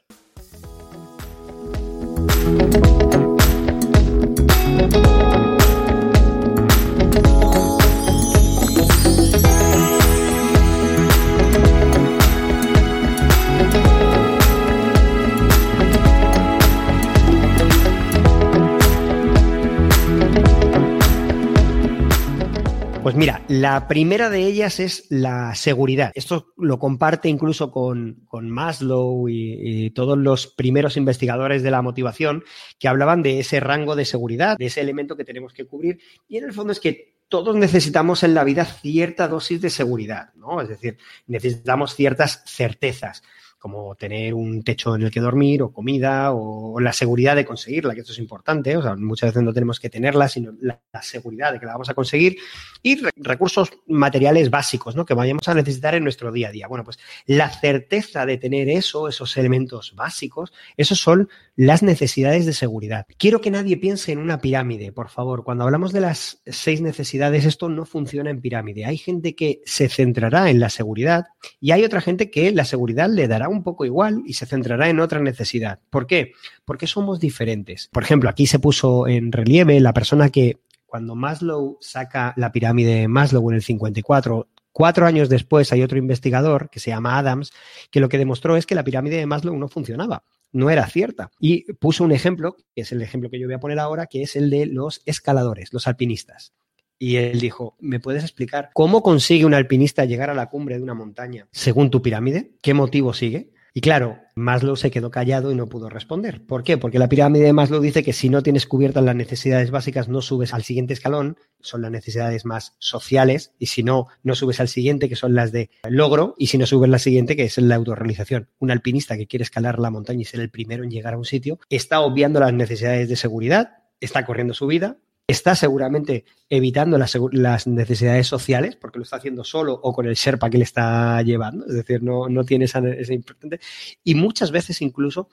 Pues 23.07 23.15
mira, 23.15 23.41
la 23.47 23.87
primera 23.87 24.29
de 24.29 24.45
ellas 24.45 24.81
es 24.81 25.05
la 25.09 25.55
seguridad. 25.55 26.11
Esto 26.13 26.51
lo 26.57 26.77
comparte 26.77 27.29
incluso 27.29 27.71
con, 27.71 28.27
Maslow 28.29 29.29
y, 29.29 29.85
y, 29.85 29.89
todos 29.91 30.17
los 30.17 30.47
primeros 30.47 30.97
investigadores 30.97 31.63
de 31.63 31.71
la 31.71 31.81
motivación 31.81 32.43
que 32.77 32.89
hablaban 32.89 33.23
de 33.23 33.39
ese 33.39 33.61
rango 33.61 33.95
de 33.95 34.03
seguridad, 34.03 34.57
de 34.57 34.65
ese 34.65 34.81
elemento 34.81 35.15
que 35.15 35.23
tenemos 35.23 35.53
que 35.53 35.63
cubrir. 35.63 36.01
Y 36.27 36.35
en 36.35 36.43
el 36.43 36.51
fondo 36.51 36.73
es 36.73 36.81
que 36.81 37.15
todos 37.29 37.55
necesitamos 37.55 38.23
en 38.23 38.33
la 38.33 38.43
vida 38.43 38.65
cierta 38.65 39.29
dosis 39.29 39.61
de 39.61 39.69
seguridad, 39.69 40.33
¿no? 40.35 40.59
Es 40.59 40.67
decir, 40.67 40.97
necesitamos 41.27 41.95
ciertas 41.95 42.43
certezas 42.45 43.23
como 43.57 43.95
tener 43.95 44.33
un 44.33 44.63
techo 44.63 44.95
en 44.95 45.03
el 45.03 45.11
que 45.11 45.19
dormir 45.19 45.61
o 45.61 45.71
comida 45.71 46.31
o 46.31 46.79
la 46.79 46.93
seguridad 46.93 47.35
de 47.35 47.45
conseguirla, 47.45 47.93
que 47.93 48.01
esto 48.01 48.11
es 48.11 48.19
importante, 48.19 48.77
o 48.77 48.81
sea, 48.81 48.95
muchas 48.95 49.31
veces 49.31 49.43
no 49.43 49.53
tenemos 49.53 49.79
que 49.79 49.89
tenerla, 49.89 50.27
sino 50.27 50.53
la, 50.61 50.79
seguridad 51.01 51.53
de 51.53 51.59
que 51.59 51.65
la 51.65 51.73
vamos 51.73 51.89
a 51.89 51.93
conseguir 51.93 52.37
y 52.81 52.99
recursos 53.15 53.71
materiales 53.85 54.49
básicos, 54.49 54.95
¿no? 54.95 55.05
Que 55.05 55.13
vayamos 55.13 55.47
a 55.47 55.53
necesitar 55.53 55.93
en 55.93 56.03
nuestro 56.03 56.31
día 56.31 56.47
a 56.47 56.51
día. 56.51 56.67
Bueno, 56.67 56.83
pues 56.83 56.97
la 57.27 57.49
certeza 57.49 58.25
de 58.25 58.37
tener 58.37 58.67
eso, 58.67 59.07
esos 59.07 59.37
elementos 59.37 59.93
básicos, 59.95 60.53
esos 60.75 60.99
son 60.99 61.29
las 61.55 61.83
necesidades 61.83 62.45
de 62.45 62.53
seguridad. 62.53 63.05
Quiero 63.17 63.41
que 63.41 63.51
nadie 63.51 63.77
piense 63.77 64.11
en 64.11 64.19
una 64.19 64.39
pirámide, 64.39 64.91
por 64.91 65.09
favor. 65.09 65.43
Cuando 65.43 65.63
hablamos 65.63 65.93
de 65.93 66.01
las 66.01 66.41
seis 66.45 66.81
necesidades, 66.81 67.45
esto 67.45 67.69
no 67.69 67.85
funciona 67.85 68.29
en 68.29 68.41
pirámide. 68.41 68.85
Hay 68.85 68.97
gente 68.97 69.35
que 69.35 69.61
se 69.65 69.89
centrará 69.89 70.49
en 70.49 70.59
la 70.59 70.69
seguridad 70.69 71.25
y 71.59 71.71
hay 71.71 71.83
otra 71.83 72.01
gente 72.01 72.29
que 72.31 72.51
la 72.51 72.65
seguridad 72.65 73.09
le 73.09 73.27
dará 73.27 73.46
un 73.49 73.63
poco 73.63 73.85
igual 73.85 74.23
y 74.25 74.33
se 74.33 74.45
centrará 74.45 74.89
en 74.89 74.99
otra 74.99 75.19
necesidad. 75.19 75.79
¿Por 75.89 76.07
qué? 76.07 76.31
Porque 76.65 76.87
somos 76.87 77.19
diferentes. 77.19 77.89
Por 77.91 78.03
ejemplo, 78.03 78.29
aquí 78.29 78.47
se 78.47 78.59
puso 78.59 79.07
en 79.07 79.31
relieve 79.31 79.79
la 79.79 79.93
persona 79.93 80.29
que 80.29 80.59
cuando 80.85 81.15
Maslow 81.15 81.77
saca 81.81 82.33
la 82.37 82.51
pirámide 82.51 82.95
de 82.95 83.07
Maslow 83.07 83.49
en 83.49 83.55
el 83.55 83.63
54, 83.63 84.47
cuatro 84.71 85.05
años 85.05 85.29
después 85.29 85.71
hay 85.73 85.81
otro 85.81 85.97
investigador 85.97 86.69
que 86.69 86.79
se 86.79 86.91
llama 86.91 87.17
Adams 87.17 87.51
que 87.91 87.99
lo 87.99 88.09
que 88.09 88.17
demostró 88.17 88.57
es 88.57 88.65
que 88.65 88.75
la 88.75 88.83
pirámide 88.83 89.17
de 89.17 89.25
Maslow 89.25 89.57
no 89.57 89.67
funcionaba 89.67 90.23
no 90.51 90.69
era 90.69 90.87
cierta. 90.87 91.31
Y 91.39 91.71
puso 91.73 92.03
un 92.03 92.11
ejemplo, 92.11 92.55
que 92.75 92.81
es 92.81 92.91
el 92.91 93.01
ejemplo 93.01 93.29
que 93.29 93.39
yo 93.39 93.47
voy 93.47 93.55
a 93.55 93.59
poner 93.59 93.79
ahora, 93.79 94.07
que 94.07 94.21
es 94.23 94.35
el 94.35 94.49
de 94.49 94.65
los 94.65 95.01
escaladores, 95.05 95.73
los 95.73 95.87
alpinistas. 95.87 96.53
Y 96.99 97.17
él 97.17 97.39
dijo, 97.39 97.75
¿me 97.79 97.99
puedes 97.99 98.23
explicar 98.23 98.71
cómo 98.73 99.03
consigue 99.03 99.45
un 99.45 99.53
alpinista 99.53 100.05
llegar 100.05 100.29
a 100.29 100.33
la 100.33 100.49
cumbre 100.49 100.77
de 100.77 100.83
una 100.83 100.93
montaña 100.93 101.47
según 101.51 101.89
tu 101.91 102.01
pirámide? 102.01 102.53
¿Qué 102.61 102.73
motivo 102.73 103.13
sigue? 103.13 103.51
Y 103.77 103.81
claro, 103.81 104.17
Maslow 104.33 104.75
se 104.75 104.89
quedó 104.89 105.11
callado 105.11 105.51
y 105.51 105.55
no 105.55 105.67
pudo 105.69 105.87
responder. 105.87 106.43
¿Por 106.43 106.63
qué? 106.63 106.79
Porque 106.79 106.97
la 106.97 107.09
pirámide 107.09 107.45
de 107.45 107.53
Maslow 107.53 107.79
dice 107.79 108.01
que 108.01 108.11
si 108.11 108.27
no 108.27 108.41
tienes 108.41 108.65
cubiertas 108.65 109.03
las 109.03 109.15
necesidades 109.15 109.69
básicas, 109.69 110.07
no 110.07 110.23
subes 110.23 110.55
al 110.55 110.63
siguiente 110.63 110.93
escalón, 110.93 111.37
son 111.59 111.83
las 111.83 111.91
necesidades 111.91 112.43
más 112.43 112.75
sociales, 112.79 113.53
y 113.59 113.67
si 113.67 113.83
no, 113.83 114.07
no 114.23 114.33
subes 114.33 114.59
al 114.59 114.67
siguiente, 114.67 115.07
que 115.07 115.15
son 115.15 115.35
las 115.35 115.51
de 115.51 115.69
logro, 115.87 116.33
y 116.39 116.47
si 116.47 116.57
no 116.57 116.65
subes 116.65 116.89
la 116.89 116.97
siguiente, 116.97 117.35
que 117.35 117.43
es 117.43 117.55
la 117.59 117.75
autorrealización. 117.75 118.49
Un 118.57 118.71
alpinista 118.71 119.15
que 119.15 119.27
quiere 119.27 119.43
escalar 119.43 119.77
la 119.77 119.91
montaña 119.91 120.21
y 120.21 120.25
ser 120.25 120.39
el 120.39 120.49
primero 120.49 120.83
en 120.83 120.89
llegar 120.89 121.13
a 121.13 121.19
un 121.19 121.25
sitio, 121.25 121.59
está 121.69 121.99
obviando 121.99 122.39
las 122.39 122.53
necesidades 122.53 123.09
de 123.09 123.15
seguridad, 123.15 123.83
está 123.99 124.25
corriendo 124.25 124.55
su 124.55 124.65
vida, 124.65 124.97
está 125.27 125.55
seguramente 125.55 126.23
evitando 126.49 126.97
las, 126.97 127.67
necesidades 127.67 128.27
sociales, 128.27 128.77
porque 128.77 128.97
lo 128.97 129.03
está 129.03 129.17
haciendo 129.17 129.43
solo 129.43 129.73
o 129.73 129.93
con 129.93 130.05
el 130.07 130.15
Sherpa 130.15 130.49
que 130.49 130.57
le 130.57 130.63
está 130.63 131.21
llevando, 131.21 131.65
es 131.67 131.73
decir, 131.73 132.01
no, 132.01 132.43
tiene 132.45 132.65
esa, 132.65 132.79
esa 132.79 133.13
importante, 133.13 133.59
y 134.03 134.15
muchas 134.15 134.51
veces 134.51 134.81
incluso 134.81 135.29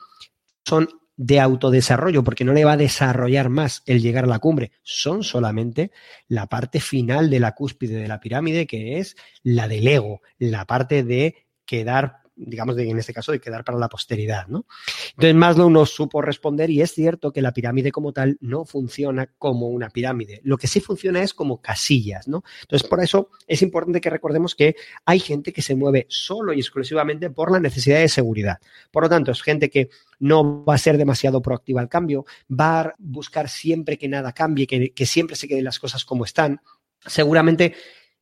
son 0.65 0.89
de 1.17 1.39
autodesarrollo, 1.39 2.25
porque 2.25 2.45
no 2.45 2.53
le 2.53 2.65
va 2.65 2.73
a 2.73 2.77
desarrollar 2.77 3.49
más 3.49 3.85
el 3.87 4.03
llegar 4.03 4.25
a 4.25 4.29
la 4.29 4.41
cumbre, 4.41 4.73
son 4.83 5.23
solamente 5.23 5.93
la 6.27 6.49
parte 6.49 6.81
final 6.81 7.31
de 7.31 7.39
la 7.39 7.55
cúspide 7.55 7.97
de 7.97 8.09
la 8.09 8.19
pirámide, 8.19 8.67
que 8.67 8.99
es 8.99 9.17
la 9.45 9.69
del 9.69 9.87
ego, 9.87 10.23
la 10.39 10.65
parte 10.65 11.05
de 11.05 11.47
quedar 11.65 12.24
digamos, 12.37 12.77
de, 12.77 12.89
en 12.89 12.99
este 12.99 13.13
caso, 13.13 13.33
de 13.33 13.41
quedar 13.41 13.65
para 13.65 13.79
la 13.79 13.89
posteridad, 13.89 14.47
¿no? 14.49 14.67
Entonces 15.11 15.35
Maslow 15.35 15.71
no 15.71 15.87
supo 15.87 16.21
responder 16.21 16.71
y 16.71 16.83
es 16.83 16.93
cierto 16.93 17.33
que 17.33 17.43
la 17.43 17.53
pirámide 17.53 17.93
como 17.93 18.13
tal 18.13 18.37
no 18.41 18.65
funciona 18.65 19.27
como 19.39 19.69
una 19.69 19.91
pirámide. 19.91 20.41
Lo 20.43 20.57
que 20.57 20.67
sí 20.67 20.81
funciona 20.81 21.23
es 21.23 21.35
como 21.35 21.61
casillas, 21.61 22.29
¿no? 22.29 22.43
Entonces, 22.63 22.89
por 22.89 23.03
eso 23.03 23.31
es 23.47 23.63
importante 23.63 24.01
que 24.01 24.11
recordemos 24.11 24.55
que 24.55 24.77
hay 25.05 25.21
gente 25.21 25.53
que 25.53 25.63
se 25.63 25.75
mueve 25.75 26.07
solo 26.09 26.53
y 26.53 26.59
exclusivamente 26.59 27.31
por 27.31 27.53
la 27.53 27.61
necesidad 27.61 27.99
de 27.99 28.09
seguridad. 28.09 28.59
Por 28.91 29.05
lo 29.05 29.09
tanto, 29.09 29.31
es 29.31 29.43
gente 29.43 29.71
que 29.71 29.91
no 30.19 30.65
va 30.65 30.75
a 30.75 30.79
ser 30.79 30.99
demasiado 30.99 31.41
proactiva 31.43 31.81
al 31.81 31.89
cambio, 31.89 32.25
va 32.51 32.81
a 32.81 32.95
buscar 32.99 33.49
siempre 33.49 33.99
que 33.99 34.09
nada 34.09 34.33
cambie, 34.33 34.67
que, 34.67 34.93
que 34.93 35.07
siempre 35.07 35.37
se 35.37 35.49
queden 35.49 35.65
las 35.65 35.79
cosas 35.79 36.05
como 36.05 36.25
están. 36.25 36.61
Seguramente 37.07 37.75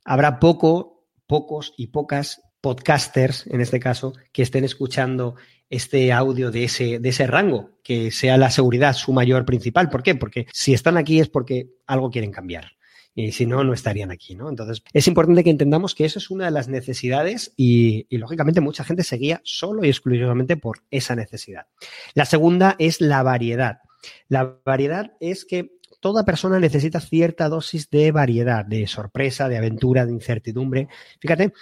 habrá 0.05 0.39
poco, 0.39 1.07
pocos 1.27 1.73
y 1.77 1.89
pocas 1.89 2.43
podcasters, 2.63 3.47
en 3.49 3.61
este 3.61 3.79
caso, 3.79 4.15
que 4.33 4.43
estén 4.43 4.65
escuchando 4.65 5.35
este 5.69 6.13
audio 6.13 6.51
de 6.51 6.65
ese, 6.65 6.99
de 6.99 7.09
ese 7.09 7.27
rango, 7.27 7.73
que 7.83 8.11
sea 8.11 8.39
la 8.39 8.51
seguridad 8.51 8.95
su 8.95 9.13
mayor 9.13 9.45
principal. 9.45 9.91
¿Por 9.91 10.03
qué? 10.03 10.15
Porque 10.15 10.47
si 10.53 10.73
están 10.73 10.97
aquí 10.97 11.19
es 11.21 11.29
porque 11.29 11.71
algo 11.87 12.11
quieren 12.11 12.31
cambiar. 12.31 12.73
Y 13.15 13.33
si 13.33 13.45
no, 13.45 13.63
no 13.63 13.75
estarían 13.75 14.11
aquí, 14.11 14.35
¿no? 14.35 14.49
Entonces, 14.49 14.83
es 14.93 15.07
importante 15.07 15.45
que 15.45 15.51
entendamos 15.51 15.95
que 15.95 16.07
eso 16.07 16.19
es 16.19 16.31
una 16.31 16.47
de 16.47 16.51
las 16.51 16.69
necesidades 16.69 17.53
y, 17.57 18.07
y 18.09 18.17
lógicamente 18.17 18.63
mucha 18.63 18.85
gente 18.85 19.03
seguía 19.03 19.43
solo 19.45 19.85
y 19.85 19.89
exclusivamente 19.89 20.57
por 20.57 20.79
esa 20.91 21.15
necesidad. 21.15 21.67
La 22.15 22.25
segunda 22.25 22.77
es 22.79 23.03
la 23.03 23.23
variedad. 23.23 23.81
La 24.29 24.57
variedad 24.65 25.13
es 25.21 25.45
que 25.45 25.73
toda 26.01 26.25
persona 26.25 26.59
necesita 26.59 27.01
cierta 27.01 27.49
dosis 27.49 27.91
de 27.91 28.13
variedad, 28.13 28.65
de 28.65 28.87
sorpresa, 28.87 29.49
de 29.49 29.59
aventura, 29.59 30.07
de 30.07 30.13
incertidumbre. 30.13 30.89
Fíjate 31.21 31.53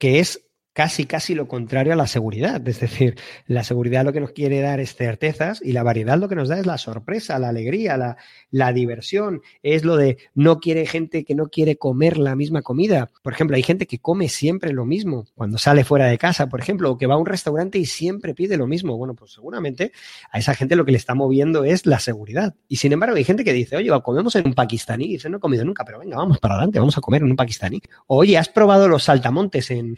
que 0.00 0.18
es 0.18 0.40
casi, 0.80 1.04
casi 1.04 1.34
lo 1.34 1.46
contrario 1.46 1.92
a 1.92 1.96
la 1.96 2.06
seguridad. 2.06 2.66
Es 2.66 2.80
decir, 2.80 3.18
la 3.46 3.64
seguridad 3.64 4.02
lo 4.02 4.14
que 4.14 4.20
nos 4.20 4.30
quiere 4.30 4.62
dar 4.62 4.80
es 4.80 4.94
certezas 4.94 5.60
y 5.62 5.72
la 5.72 5.82
variedad 5.82 6.16
lo 6.16 6.26
que 6.26 6.36
nos 6.36 6.48
da 6.48 6.58
es 6.58 6.64
la 6.64 6.78
sorpresa, 6.78 7.38
la 7.38 7.50
alegría, 7.50 7.98
la, 7.98 8.16
la 8.50 8.72
diversión. 8.72 9.42
Es 9.62 9.84
lo 9.84 9.98
de 9.98 10.16
no 10.34 10.58
quiere 10.58 10.86
gente 10.86 11.26
que 11.26 11.34
no 11.34 11.48
quiere 11.48 11.76
comer 11.76 12.16
la 12.16 12.34
misma 12.34 12.62
comida. 12.62 13.10
Por 13.22 13.34
ejemplo, 13.34 13.56
hay 13.56 13.62
gente 13.62 13.84
que 13.84 13.98
come 13.98 14.30
siempre 14.30 14.72
lo 14.72 14.86
mismo 14.86 15.26
cuando 15.34 15.58
sale 15.58 15.84
fuera 15.84 16.06
de 16.06 16.16
casa, 16.16 16.48
por 16.48 16.60
ejemplo, 16.60 16.92
o 16.92 16.96
que 16.96 17.06
va 17.06 17.12
a 17.12 17.18
un 17.18 17.26
restaurante 17.26 17.76
y 17.76 17.84
siempre 17.84 18.32
pide 18.32 18.56
lo 18.56 18.66
mismo. 18.66 18.96
Bueno, 18.96 19.12
pues 19.12 19.32
seguramente 19.32 19.92
a 20.32 20.38
esa 20.38 20.54
gente 20.54 20.76
lo 20.76 20.86
que 20.86 20.92
le 20.92 20.98
está 20.98 21.14
moviendo 21.14 21.62
es 21.64 21.84
la 21.84 22.00
seguridad. 22.00 22.54
Y 22.68 22.76
sin 22.76 22.94
embargo, 22.94 23.16
hay 23.16 23.24
gente 23.24 23.44
que 23.44 23.52
dice, 23.52 23.76
oye, 23.76 23.90
comemos 24.02 24.34
en 24.34 24.46
un 24.46 24.54
pakistaní. 24.54 25.04
Y 25.04 25.12
dice, 25.12 25.28
no 25.28 25.36
he 25.36 25.40
comido 25.40 25.62
nunca, 25.62 25.84
pero 25.84 25.98
venga, 25.98 26.16
vamos 26.16 26.38
para 26.38 26.54
adelante, 26.54 26.78
vamos 26.78 26.96
a 26.96 27.02
comer 27.02 27.20
en 27.20 27.32
un 27.32 27.36
pakistaní. 27.36 27.82
oye, 28.06 28.38
¿has 28.38 28.48
probado 28.48 28.88
los 28.88 29.04
saltamontes 29.04 29.70
en, 29.70 29.94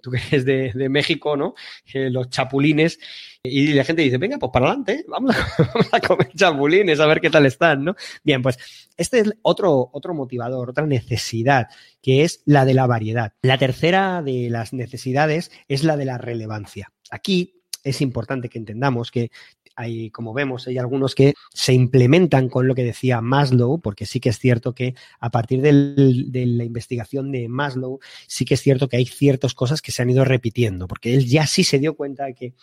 tú 0.00 0.11
que 0.12 0.18
eres 0.28 0.44
de, 0.44 0.72
de 0.72 0.88
México, 0.88 1.36
¿no? 1.36 1.54
Eh, 1.92 2.10
los 2.10 2.30
chapulines. 2.30 3.00
Y 3.42 3.72
la 3.72 3.82
gente 3.82 4.02
dice, 4.02 4.18
venga, 4.18 4.38
pues 4.38 4.52
para 4.52 4.66
adelante, 4.66 5.04
vamos 5.08 5.34
a, 5.34 5.64
vamos 5.74 5.88
a, 5.90 6.00
comer 6.00 6.28
chapulines, 6.32 7.00
a 7.00 7.06
ver 7.06 7.20
qué 7.20 7.30
tal 7.30 7.46
están, 7.46 7.84
¿no? 7.84 7.96
Bien, 8.22 8.40
pues 8.40 8.58
este 8.96 9.18
es 9.18 9.32
otro, 9.42 9.90
otro 9.92 10.14
motivador, 10.14 10.70
otra 10.70 10.86
necesidad, 10.86 11.66
que 12.00 12.22
es 12.22 12.42
la 12.44 12.64
de 12.64 12.74
la 12.74 12.86
variedad. 12.86 13.32
La 13.42 13.58
tercera 13.58 14.22
de 14.22 14.48
las 14.48 14.72
necesidades 14.72 15.50
es 15.66 15.82
la 15.82 15.96
de 15.96 16.04
la 16.04 16.18
relevancia. 16.18 16.92
Aquí 17.10 17.62
es 17.82 18.00
importante 18.00 18.48
que 18.48 18.58
entendamos 18.58 19.10
que 19.10 19.30
hay, 19.76 20.10
como 20.10 20.32
vemos, 20.32 20.66
hay 20.66 20.78
algunos 20.78 21.14
que 21.14 21.34
se 21.52 21.72
implementan 21.72 22.48
con 22.48 22.66
lo 22.66 22.74
que 22.74 22.84
decía 22.84 23.20
Maslow, 23.20 23.80
porque 23.80 24.06
sí 24.06 24.20
que 24.20 24.30
es 24.30 24.38
cierto 24.38 24.74
que 24.74 24.94
a 25.20 25.30
partir 25.30 25.60
de 25.62 25.72
la 25.72 26.64
investigación 26.64 27.32
de 27.32 27.48
Maslow, 27.48 28.00
sí 28.26 28.44
que 28.44 28.54
es 28.54 28.60
cierto 28.60 28.88
que 28.88 28.96
hay 28.96 29.06
ciertas 29.06 29.54
cosas 29.54 29.82
que 29.82 29.92
se 29.92 30.02
han 30.02 30.10
ido 30.10 30.24
repitiendo, 30.24 30.86
porque 30.86 31.14
él 31.14 31.26
ya 31.26 31.46
sí 31.46 31.64
se 31.64 31.78
dio 31.78 31.94
cuenta 31.94 32.26
de 32.26 32.34
que 32.34 32.54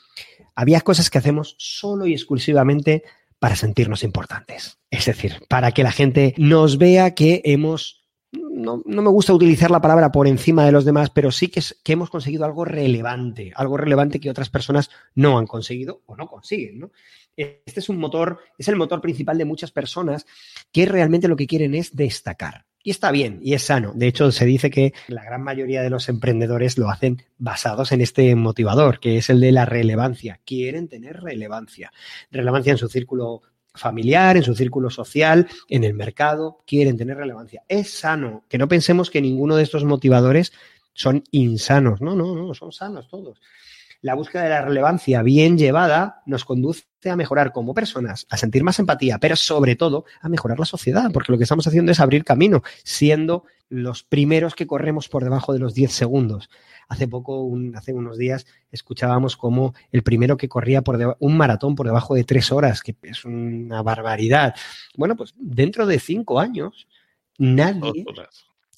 había 0.56 0.82
cosas 0.82 1.10
que 1.10 1.17
hacemos 1.17 1.56
solo 1.58 2.06
y 2.06 2.13
exclusivamente 2.13 3.04
para 3.39 3.56
sentirnos 3.56 4.04
importantes. 4.04 4.78
Es 4.91 5.06
decir, 5.06 5.41
para 5.48 5.72
que 5.72 5.84
la 5.84 5.91
gente 5.91 6.34
nos 6.38 6.78
vea 6.78 7.15
que 7.15 7.41
hemos 7.45 7.98
no, 8.32 8.84
no, 8.86 9.02
me 9.02 9.10
gusta 9.10 9.34
utilizar 9.34 9.72
la 9.72 9.82
palabra 9.82 10.12
por 10.12 10.28
encima 10.28 10.65
de 10.65 10.72
los 10.72 10.86
demás, 10.86 11.10
pero 11.10 11.32
sí 11.32 11.48
que, 11.48 11.62
hemos 11.86 12.10
conseguido 12.10 12.46
algo 12.46 12.63
relevante, 12.63 13.52
algo 13.56 13.78
relevante 13.78 14.20
que 14.20 14.30
otras 14.30 14.50
personas 14.50 14.92
no 15.15 15.39
han 15.39 15.48
conseguido 15.48 16.04
o 16.06 16.15
no 16.15 16.28
consiguen. 16.28 16.92
Este 17.36 17.80
es 17.80 17.89
un 17.89 17.98
motor, 17.98 18.39
es 18.58 18.68
el 18.68 18.76
motor 18.76 19.02
principal 19.02 19.38
de 19.38 19.46
muchas 19.46 19.72
personas 19.72 20.26
que 20.72 20.86
realmente 20.86 21.28
lo 21.28 21.36
que 21.36 21.48
quieren 21.48 21.74
es 21.74 21.96
destacar. 21.96 22.65
Y 22.82 22.92
está 22.92 23.12
bien, 23.12 23.39
y 23.44 23.56
es 23.56 23.63
sano. 23.63 23.92
De 23.94 24.08
hecho, 24.08 24.32
se 24.32 24.46
dice 24.46 24.70
que 24.70 24.94
la 25.08 25.24
gran 25.24 25.44
mayoría 25.44 25.82
de 25.82 25.89
los 25.89 26.08
emprendedores 26.08 26.78
lo 26.78 26.89
hacen 26.89 27.24
basados 27.38 27.92
en 27.92 28.02
este 28.02 28.34
motivador, 28.36 29.00
que 29.00 29.18
es 29.18 29.30
el 29.30 29.42
de 29.42 29.52
la 29.52 29.65
relevancia. 29.65 30.39
Quieren 30.46 30.88
tener 30.88 31.22
relevancia. 31.22 31.92
Relevancia 32.32 32.72
en 32.72 32.78
su 32.78 32.88
círculo 32.88 33.42
familiar, 33.73 34.38
en 34.38 34.43
su 34.43 34.55
círculo 34.55 34.89
social, 34.89 35.47
en 35.67 35.84
el 35.84 35.93
mercado, 35.93 36.60
quieren 36.65 36.97
tener 36.97 37.17
relevancia. 37.17 37.63
Es 37.67 37.91
sano, 37.91 38.43
que 38.49 38.58
no 38.58 38.67
pensemos 38.67 39.10
que 39.10 39.21
ninguno 39.21 39.55
de 39.55 39.63
estos 39.63 39.84
motivadores 39.84 40.53
son 40.93 41.23
insanos. 41.32 42.01
No, 42.01 42.15
no, 42.15 42.36
no, 42.36 42.53
son 42.53 42.71
sanos 42.71 43.08
todos. 43.08 43.39
La 44.01 44.15
búsqueda 44.15 44.43
de 44.43 44.49
la 44.49 44.62
relevancia 44.62 45.21
bien 45.23 45.57
llevada 45.57 46.21
nos 46.25 46.45
conduce 46.45 46.85
a 47.09 47.17
mejorar 47.17 47.51
como 47.51 47.73
personas, 47.73 48.25
a 48.29 48.38
sentir 48.38 48.63
más 48.63 48.79
empatía, 48.79 49.19
pero 49.19 49.35
sobre 49.35 49.75
todo 49.75 50.05
a 50.21 50.29
mejorar 50.29 50.57
la 50.57 50.65
sociedad, 50.65 51.12
porque 51.12 51.31
lo 51.31 51.38
que 51.38 51.43
estamos 51.43 51.67
haciendo 51.67 51.91
es 51.91 51.99
abrir 51.99 52.23
camino, 52.23 52.62
siendo 52.83 53.43
los 53.67 54.03
primeros 54.03 54.55
que 54.55 54.67
corremos 54.67 55.09
por 55.09 55.23
debajo 55.23 55.53
de 55.53 55.59
los 55.59 55.73
10 55.73 55.91
segundos. 55.91 56.49
Hace 56.88 57.07
poco, 57.07 57.43
un, 57.43 57.75
hace 57.75 57.93
unos 57.93 58.17
días, 58.17 58.47
escuchábamos 58.71 59.38
como 59.38 59.75
el 59.91 60.01
primero 60.01 60.38
que 60.38 60.49
corría 60.49 60.81
por 60.81 61.17
un 61.19 61.38
maratón 61.38 61.75
por 61.75 61.85
debajo 61.85 62.15
de 62.15 62.23
tres 62.23 62.51
horas, 62.51 62.81
que 62.81 62.95
es 63.03 63.25
una 63.25 63.81
barbaridad. 63.83 64.55
Bueno, 64.95 65.15
pues 65.15 65.35
dentro 65.38 65.85
de 65.85 65.99
cinco 65.99 66.39
años, 66.39 66.88
nadie, 67.38 68.05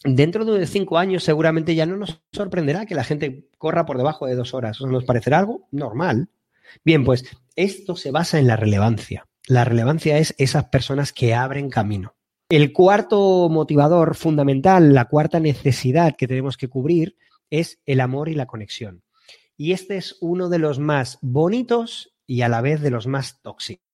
dentro 0.04 0.46
de 0.46 0.66
cinco 0.68 0.98
años 0.98 1.24
seguramente 1.24 1.76
ya 1.76 1.86
no 1.86 1.98
nos 1.98 2.22
sorprenderá 2.32 2.86
que 2.86 2.96
la 2.96 3.04
gente 3.04 3.50
corra 3.58 3.86
por 3.86 3.98
debajo 3.98 4.26
de 4.26 4.36
dos 4.36 4.54
horas. 4.54 4.82
nos 4.82 5.06
parecerá 5.06 5.40
algo 5.40 5.68
normal. 5.72 6.30
Bien, 6.84 7.04
pues 7.04 7.26
esto 7.56 7.96
se 7.96 8.12
basa 8.12 8.40
en 8.40 8.48
la 8.48 8.56
relevancia. 8.56 9.28
La 9.48 9.66
relevancia 9.66 10.18
es 10.18 10.34
esas 10.38 10.66
personas 10.66 11.14
que 11.14 11.34
abren 11.34 11.70
camino. 11.70 12.16
El 12.50 12.74
cuarto 12.74 13.50
motivador 13.50 14.16
fundamental, 14.16 14.94
la 14.94 15.06
cuarta 15.06 15.40
necesidad 15.40 16.16
que 16.18 16.28
tenemos 16.28 16.58
que 16.58 16.68
cubrir 16.68 17.16
es 17.50 17.80
el 17.86 18.02
amor 18.02 18.30
y 18.30 18.36
la 18.36 18.46
conexión. 18.46 19.04
Y 19.58 19.74
este 19.74 19.98
es 19.98 20.18
uno 20.22 20.50
de 20.50 20.60
los 20.60 20.80
más 20.80 21.18
bonitos 21.22 22.16
y 22.26 22.42
a 22.42 22.50
la 22.50 22.62
vez 22.62 22.82
de 22.82 22.92
los 22.92 23.08
más 23.08 23.42
tóxicos. 23.42 23.86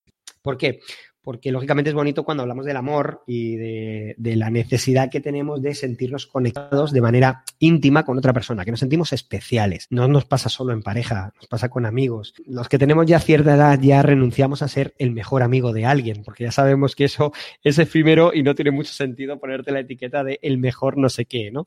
¿Por 0.42 0.58
qué? 0.58 0.80
Porque 1.28 1.52
lógicamente 1.52 1.90
es 1.90 1.94
bonito 1.94 2.24
cuando 2.24 2.44
hablamos 2.44 2.66
del 2.66 2.78
amor 2.78 3.22
y 3.28 3.58
de, 3.58 4.16
la 4.38 4.50
necesidad 4.50 5.12
que 5.12 5.20
tenemos 5.20 5.62
de 5.62 5.76
sentirnos 5.76 6.26
conectados 6.26 6.94
de 6.94 7.02
manera 7.02 7.44
íntima 7.60 8.06
con 8.06 8.18
otra 8.18 8.32
persona, 8.32 8.64
que 8.64 8.72
nos 8.72 8.80
sentimos 8.80 9.12
especiales. 9.12 9.88
No 9.90 10.08
nos 10.08 10.24
pasa 10.24 10.48
solo 10.48 10.72
en 10.72 10.82
pareja, 10.82 11.34
nos 11.36 11.48
pasa 11.48 11.68
con 11.68 11.86
amigos. 11.86 12.34
Los 12.46 12.70
que 12.70 12.80
tenemos 12.80 13.08
ya 13.08 13.20
cierta 13.20 13.56
edad 13.56 13.78
ya 13.78 14.02
renunciamos 14.04 14.62
a 14.62 14.70
ser 14.70 14.96
el 15.00 15.12
mejor 15.12 15.44
amigo 15.44 15.74
de 15.74 15.84
alguien, 15.84 16.24
porque 16.24 16.46
ya 16.46 16.52
sabemos 16.54 16.96
que 16.96 17.04
eso 17.04 17.34
es 17.62 17.78
efímero 17.78 18.32
y 18.34 18.42
no 18.42 18.56
tiene 18.56 18.72
mucho 18.72 18.94
sentido 18.94 19.38
ponerte 19.38 19.74
la 19.74 19.82
etiqueta 19.82 20.24
de 20.24 20.40
el 20.42 20.58
mejor 20.58 20.98
no 20.98 21.10
sé 21.10 21.26
qué, 21.26 21.52
¿no? 21.52 21.66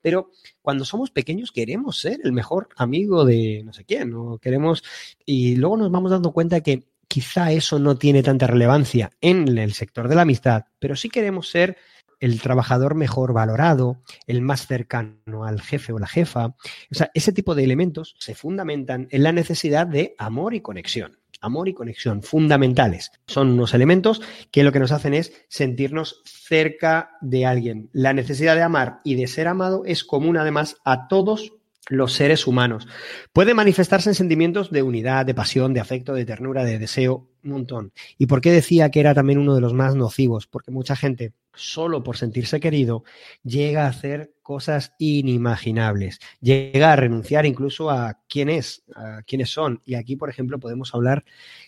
Pero 0.00 0.30
cuando 0.62 0.86
somos 0.86 1.10
pequeños 1.10 1.52
queremos 1.52 2.00
ser 2.00 2.20
el 2.24 2.32
mejor 2.32 2.68
amigo 2.76 3.26
de 3.26 3.60
no 3.66 3.74
sé 3.74 3.84
quién, 3.84 4.12
¿no? 4.12 4.38
Queremos, 4.38 4.82
y 5.26 5.56
luego 5.56 5.76
nos 5.76 5.90
vamos 5.90 6.10
dando 6.10 6.32
cuenta 6.32 6.62
que 6.62 6.93
quizá 7.08 7.52
eso 7.52 7.78
no 7.78 7.96
tiene 7.96 8.22
tanta 8.22 8.46
relevancia 8.46 9.10
en 9.20 9.56
el 9.58 9.72
sector 9.72 10.08
de 10.08 10.14
la 10.14 10.22
amistad, 10.22 10.64
pero 10.78 10.96
sí 10.96 11.08
queremos 11.08 11.48
ser 11.50 11.76
el 12.20 12.40
trabajador 12.40 12.94
mejor 12.94 13.32
valorado, 13.32 14.02
el 14.26 14.40
más 14.40 14.66
cercano 14.66 15.44
al 15.44 15.60
jefe 15.60 15.92
o 15.92 15.98
la 15.98 16.06
jefa. 16.06 16.46
O 16.46 16.94
sea, 16.94 17.10
ese 17.12 17.32
tipo 17.32 17.54
de 17.54 17.64
elementos 17.64 18.16
se 18.18 18.34
fundamentan 18.34 19.08
en 19.10 19.22
la 19.22 19.32
necesidad 19.32 19.86
de 19.86 20.14
amor 20.18 20.54
y 20.54 20.60
conexión 20.60 21.18
amor 21.44 21.68
y 21.68 21.74
conexión, 21.74 22.22
fundamentales. 22.22 23.12
Son 23.26 23.50
unos 23.50 23.74
elementos 23.74 24.22
que 24.50 24.64
lo 24.64 24.72
que 24.72 24.80
nos 24.80 24.92
hacen 24.92 25.12
es 25.12 25.44
sentirnos 25.48 26.22
cerca 26.24 27.18
de 27.20 27.44
alguien. 27.44 27.90
La 27.92 28.14
necesidad 28.14 28.56
de 28.56 28.62
amar 28.62 29.00
y 29.04 29.14
de 29.16 29.26
ser 29.26 29.46
amado 29.46 29.82
es 29.84 30.04
común 30.04 30.38
además 30.38 30.76
a 30.84 31.06
todos 31.06 31.52
los 31.88 32.12
seres 32.14 32.46
humanos. 32.46 32.86
Puede 33.32 33.54
manifestarse 33.54 34.08
en 34.08 34.14
sentimientos 34.14 34.70
de 34.70 34.82
unidad, 34.82 35.26
de 35.26 35.34
pasión, 35.34 35.74
de 35.74 35.80
afecto, 35.80 36.14
de 36.14 36.24
ternura, 36.24 36.64
de 36.64 36.78
deseo, 36.78 37.28
un 37.44 37.50
montón. 37.50 37.92
¿Y 38.16 38.26
por 38.26 38.40
qué 38.40 38.50
decía 38.52 38.90
que 38.90 39.00
era 39.00 39.14
también 39.14 39.38
uno 39.38 39.54
de 39.54 39.60
los 39.60 39.74
más 39.74 39.94
nocivos? 39.94 40.46
Porque 40.46 40.70
mucha 40.70 40.96
gente, 40.96 41.34
solo 41.52 42.02
por 42.02 42.16
sentirse 42.16 42.58
querido, 42.58 43.04
llega 43.42 43.84
a 43.84 43.88
hacer 43.88 44.32
cosas 44.42 44.92
inimaginables, 44.98 46.20
llega 46.40 46.92
a 46.92 46.96
renunciar 46.96 47.44
incluso 47.44 47.90
a 47.90 48.20
quién 48.28 48.48
es, 48.48 48.84
a 48.94 49.22
quiénes 49.26 49.50
son. 49.50 49.82
Y 49.84 49.94
aquí, 49.94 50.16
por 50.16 50.30
ejemplo, 50.30 50.58
podemos 50.58 50.94
hablar 50.94 51.24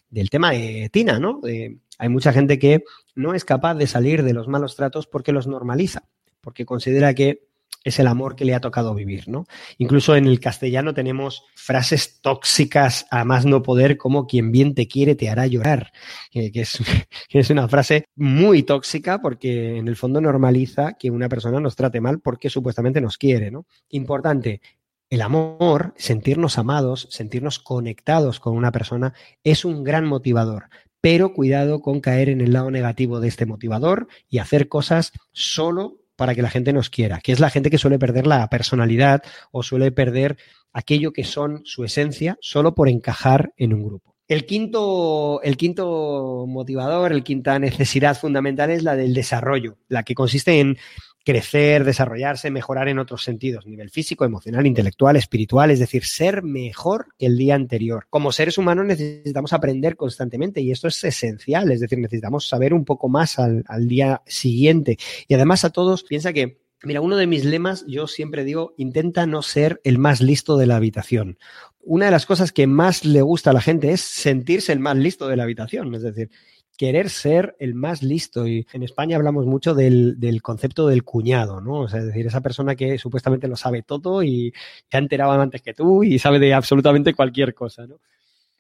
del 0.08 0.30
tema 0.30 0.52
de 0.52 0.88
Tina, 0.90 1.18
¿no? 1.18 1.40
De, 1.42 1.78
hay 1.98 2.08
mucha 2.08 2.32
gente 2.32 2.58
que 2.58 2.84
no 3.14 3.34
es 3.34 3.44
capaz 3.44 3.74
de 3.74 3.86
salir 3.86 4.22
de 4.22 4.34
los 4.34 4.48
malos 4.48 4.76
tratos 4.76 5.06
porque 5.06 5.32
los 5.32 5.46
normaliza, 5.46 6.08
porque 6.40 6.64
considera 6.64 7.14
que 7.14 7.46
es 7.86 8.00
el 8.00 8.08
amor 8.08 8.34
que 8.34 8.44
le 8.44 8.52
ha 8.52 8.60
tocado 8.60 8.96
vivir, 8.96 9.28
¿no? 9.28 9.46
Incluso 9.78 10.16
en 10.16 10.26
el 10.26 10.40
castellano 10.40 10.92
tenemos 10.92 11.44
frases 11.54 12.20
tóxicas 12.20 13.06
a 13.12 13.24
más 13.24 13.46
no 13.46 13.62
poder 13.62 13.96
como 13.96 14.26
quien 14.26 14.50
bien 14.50 14.74
te 14.74 14.88
quiere 14.88 15.14
te 15.14 15.30
hará 15.30 15.46
llorar, 15.46 15.92
que, 16.32 16.50
es, 16.52 16.78
que 17.28 17.38
es 17.38 17.48
una 17.48 17.68
frase 17.68 18.06
muy 18.16 18.64
tóxica 18.64 19.22
porque 19.22 19.76
en 19.76 19.86
el 19.86 19.94
fondo 19.94 20.20
normaliza 20.20 20.94
que 20.94 21.12
una 21.12 21.28
persona 21.28 21.60
nos 21.60 21.76
trate 21.76 22.00
mal 22.00 22.18
porque 22.18 22.50
supuestamente 22.50 23.00
nos 23.00 23.18
quiere, 23.18 23.52
¿no? 23.52 23.66
Importante, 23.90 24.60
el 25.08 25.22
amor, 25.22 25.94
sentirnos 25.96 26.58
amados, 26.58 27.06
sentirnos 27.12 27.60
conectados 27.60 28.40
con 28.40 28.56
una 28.56 28.72
persona, 28.72 29.14
es 29.44 29.64
un 29.64 29.84
gran 29.84 30.06
motivador. 30.06 30.70
Pero 31.00 31.34
cuidado 31.34 31.82
con 31.82 32.00
caer 32.00 32.30
en 32.30 32.40
el 32.40 32.52
lado 32.52 32.72
negativo 32.72 33.20
de 33.20 33.28
este 33.28 33.46
motivador 33.46 34.08
y 34.28 34.38
hacer 34.38 34.66
cosas 34.66 35.12
solo 35.30 36.00
para 36.16 36.34
que 36.34 36.42
la 36.42 36.50
gente 36.50 36.72
nos 36.72 36.90
quiera, 36.90 37.20
que 37.20 37.32
es 37.32 37.40
la 37.40 37.50
gente 37.50 37.70
que 37.70 37.78
suele 37.78 37.98
perder 37.98 38.26
la 38.26 38.48
personalidad 38.48 39.22
o 39.52 39.62
suele 39.62 39.92
perder 39.92 40.36
aquello 40.72 41.12
que 41.12 41.24
son 41.24 41.62
su 41.64 41.84
esencia 41.84 42.36
solo 42.40 42.74
por 42.74 42.88
encajar 42.88 43.52
en 43.56 43.72
un 43.72 43.84
grupo. 43.84 44.16
El 44.28 44.44
quinto, 44.44 45.40
el 45.42 45.56
quinto 45.56 46.46
motivador, 46.48 47.12
el 47.12 47.22
quinta 47.22 47.58
necesidad 47.60 48.18
fundamental 48.18 48.70
es 48.70 48.82
la 48.82 48.96
del 48.96 49.14
desarrollo, 49.14 49.78
la 49.88 50.02
que 50.02 50.16
consiste 50.16 50.58
en 50.58 50.78
crecer, 51.26 51.82
desarrollarse, 51.82 52.52
mejorar 52.52 52.88
en 52.88 53.00
otros 53.00 53.24
sentidos, 53.24 53.66
nivel 53.66 53.90
físico, 53.90 54.24
emocional, 54.24 54.64
intelectual, 54.64 55.16
espiritual, 55.16 55.72
es 55.72 55.80
decir, 55.80 56.04
ser 56.04 56.44
mejor 56.44 57.08
que 57.18 57.26
el 57.26 57.36
día 57.36 57.56
anterior. 57.56 58.06
Como 58.10 58.30
seres 58.30 58.58
humanos 58.58 58.86
necesitamos 58.86 59.52
aprender 59.52 59.96
constantemente 59.96 60.60
y 60.60 60.70
esto 60.70 60.86
es 60.86 61.02
esencial, 61.02 61.72
es 61.72 61.80
decir, 61.80 61.98
necesitamos 61.98 62.46
saber 62.46 62.72
un 62.72 62.84
poco 62.84 63.08
más 63.08 63.40
al, 63.40 63.64
al 63.66 63.88
día 63.88 64.22
siguiente. 64.24 64.98
Y 65.26 65.34
además 65.34 65.64
a 65.64 65.70
todos, 65.70 66.04
piensa 66.04 66.32
que 66.32 66.64
Mira, 66.82 67.00
uno 67.00 67.16
de 67.16 67.26
mis 67.26 67.44
lemas, 67.44 67.84
yo 67.88 68.06
siempre 68.06 68.44
digo, 68.44 68.74
intenta 68.76 69.26
no 69.26 69.42
ser 69.42 69.80
el 69.82 69.98
más 69.98 70.20
listo 70.20 70.58
de 70.58 70.66
la 70.66 70.76
habitación. 70.76 71.38
Una 71.80 72.04
de 72.04 72.10
las 72.10 72.26
cosas 72.26 72.52
que 72.52 72.66
más 72.66 73.04
le 73.04 73.22
gusta 73.22 73.50
a 73.50 73.52
la 73.54 73.62
gente 73.62 73.92
es 73.92 74.02
sentirse 74.02 74.72
el 74.72 74.78
más 74.78 74.96
listo 74.96 75.26
de 75.26 75.36
la 75.36 75.44
habitación. 75.44 75.94
Es 75.94 76.02
decir, 76.02 76.30
querer 76.76 77.10
ser 77.10 77.56
el 77.58 77.74
más 77.74 78.02
listo. 78.02 78.46
Y 78.46 78.66
en 78.72 78.82
España 78.82 79.16
hablamos 79.16 79.46
mucho 79.46 79.74
del, 79.74 80.16
concepto 80.42 80.86
del 80.86 81.04
cuñado, 81.04 81.60
¿no? 81.60 81.80
O 81.80 81.88
sea, 81.88 82.00
es 82.00 82.06
decir, 82.06 82.26
esa 82.26 82.40
persona 82.40 82.76
que 82.76 82.98
supuestamente 82.98 83.48
lo 83.48 83.56
sabe 83.56 83.82
todo 83.82 84.22
y 84.22 84.52
te 84.88 84.96
ha 84.96 85.00
enterado 85.00 85.32
antes 85.32 85.62
que 85.62 85.74
tú 85.74 86.04
y 86.04 86.18
sabe 86.18 86.38
de 86.38 86.54
absolutamente 86.54 87.14
cualquier 87.14 87.54
cosa, 87.54 87.86
¿no? 87.86 88.00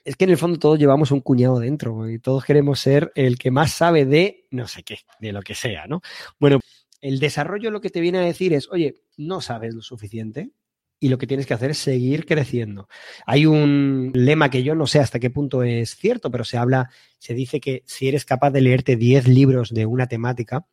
Es 0.04 0.16
que 0.16 0.24
en 0.24 0.30
el 0.30 0.38
fondo 0.38 0.58
todos 0.58 0.78
llevamos 0.78 1.10
un 1.10 1.20
cuñado 1.20 1.58
dentro 1.58 2.08
y 2.08 2.20
todos 2.20 2.44
queremos 2.44 2.78
ser 2.78 3.10
el 3.16 3.38
que 3.38 3.50
más 3.50 3.72
sabe 3.72 4.04
de 4.04 4.46
no 4.52 4.68
sé 4.68 4.84
qué, 4.84 4.98
de 5.18 5.32
lo 5.32 5.42
que 5.42 5.54
sea, 5.54 5.86
¿no? 5.88 6.00
Bueno, 6.38 6.60
el 7.00 7.18
desarrollo 7.18 7.70
lo 7.70 7.80
que 7.80 7.90
te 7.90 8.00
viene 8.00 8.18
a 8.18 8.22
decir 8.22 8.52
es, 8.52 8.70
oye, 8.70 9.02
no 9.16 9.40
sabes 9.40 9.74
lo 9.74 9.82
suficiente, 9.82 10.50
y 10.98 11.08
lo 11.08 11.18
que 11.18 11.26
tienes 11.26 11.46
que 11.46 11.54
hacer 11.54 11.70
es 11.70 11.78
seguir 11.78 12.26
creciendo. 12.26 12.88
Hay 13.26 13.46
un 13.46 14.12
lema 14.14 14.50
que 14.50 14.62
yo 14.62 14.74
no 14.74 14.86
sé 14.86 14.98
hasta 14.98 15.18
qué 15.18 15.30
punto 15.30 15.62
es 15.62 15.96
cierto, 15.96 16.30
pero 16.30 16.44
se 16.44 16.56
habla, 16.56 16.90
se 17.18 17.34
dice 17.34 17.60
que 17.60 17.82
si 17.86 18.08
eres 18.08 18.24
capaz 18.24 18.50
de 18.50 18.60
leerte 18.60 18.96
10 18.96 19.28
libros 19.28 19.74
de 19.74 19.86
una 19.86 20.06
temática, 20.06 20.66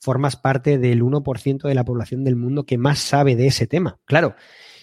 formas 0.00 0.36
parte 0.36 0.78
del 0.78 1.02
1% 1.02 1.68
de 1.68 1.74
la 1.74 1.84
población 1.84 2.24
del 2.24 2.36
mundo 2.36 2.64
que 2.64 2.78
más 2.78 2.98
sabe 2.98 3.36
de 3.36 3.46
ese 3.46 3.66
tema. 3.66 3.98
Claro, 4.04 4.34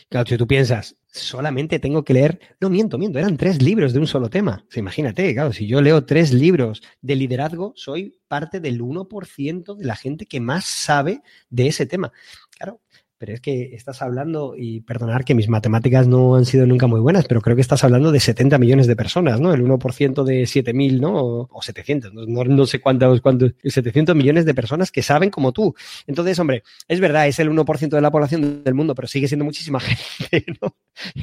claro, 0.10 0.27
si 0.27 0.38
tú 0.38 0.47
piensas, 0.47 0.97
solamente 1.08 1.79
tengo 1.79 2.03
que 2.03 2.13
leer, 2.13 2.39
no 2.60 2.69
miento, 2.69 2.97
miento, 2.97 3.19
eran 3.19 3.38
tres 3.38 3.62
libros 3.62 3.93
de 3.93 3.99
un 3.99 4.08
solo 4.08 4.29
tema. 4.29 4.65
imagínate, 4.75 5.34
claro, 5.34 5.53
si 5.53 5.67
yo 5.67 5.81
leo 5.81 6.05
tres 6.05 6.34
libros 6.34 6.81
de 7.01 7.15
liderazgo, 7.15 7.73
soy 7.75 8.19
parte 8.27 8.60
del 8.60 8.81
1% 8.81 9.75
de 9.75 9.86
la 9.86 9.95
gente 9.95 10.25
que 10.25 10.39
más 10.39 10.65
sabe 10.65 11.21
de 11.49 11.67
ese 11.67 11.86
tema. 11.86 12.12
Claro, 12.58 12.81
pero 13.17 13.34
es 13.34 13.41
que 13.41 13.75
estás 13.75 14.01
hablando, 14.01 14.56
y 14.58 14.82
perdonar 14.82 15.25
que 15.25 15.36
mis 15.36 15.49
matemáticas 15.49 16.08
no 16.08 16.36
han 16.36 16.45
sido 16.45 16.65
nunca 16.65 16.88
muy 16.88 16.99
buenas, 16.99 17.25
pero 17.25 17.41
creo 17.41 17.56
que 17.56 17.62
estás 17.62 17.84
hablando 17.84 18.12
de 18.12 18.19
70 18.19 18.58
millones 18.58 18.88
de 18.88 18.95
personas, 18.95 19.39
¿no? 19.39 19.54
El 19.54 19.63
1% 19.63 20.23
de 20.23 20.43
7.000, 20.43 20.99
¿no? 20.99 21.47
O, 21.49 21.62
700, 21.62 22.13
no, 22.13 22.25
no, 22.25 22.65
sé 22.65 22.80
cuántos, 22.80 23.21
cuántos, 23.21 23.54
700 23.63 24.15
millones 24.15 24.45
de 24.45 24.54
personas 24.54 24.91
que 24.91 25.01
saben 25.01 25.30
como 25.30 25.51
tú. 25.51 25.73
Entonces, 26.08 26.38
hombre, 26.39 26.63
es 26.88 26.99
verdad, 26.99 27.28
es 27.28 27.39
el 27.39 27.49
1% 27.49 27.89
de 27.89 28.01
la 28.01 28.12
población 28.12 28.63
del 28.63 28.73
mundo, 28.73 28.95
pero 28.95 29.08
sigue 29.08 29.28
siendo 29.28 29.45
muchísima 29.45 29.80
gente, 29.80 30.45
¿no? 30.62 30.75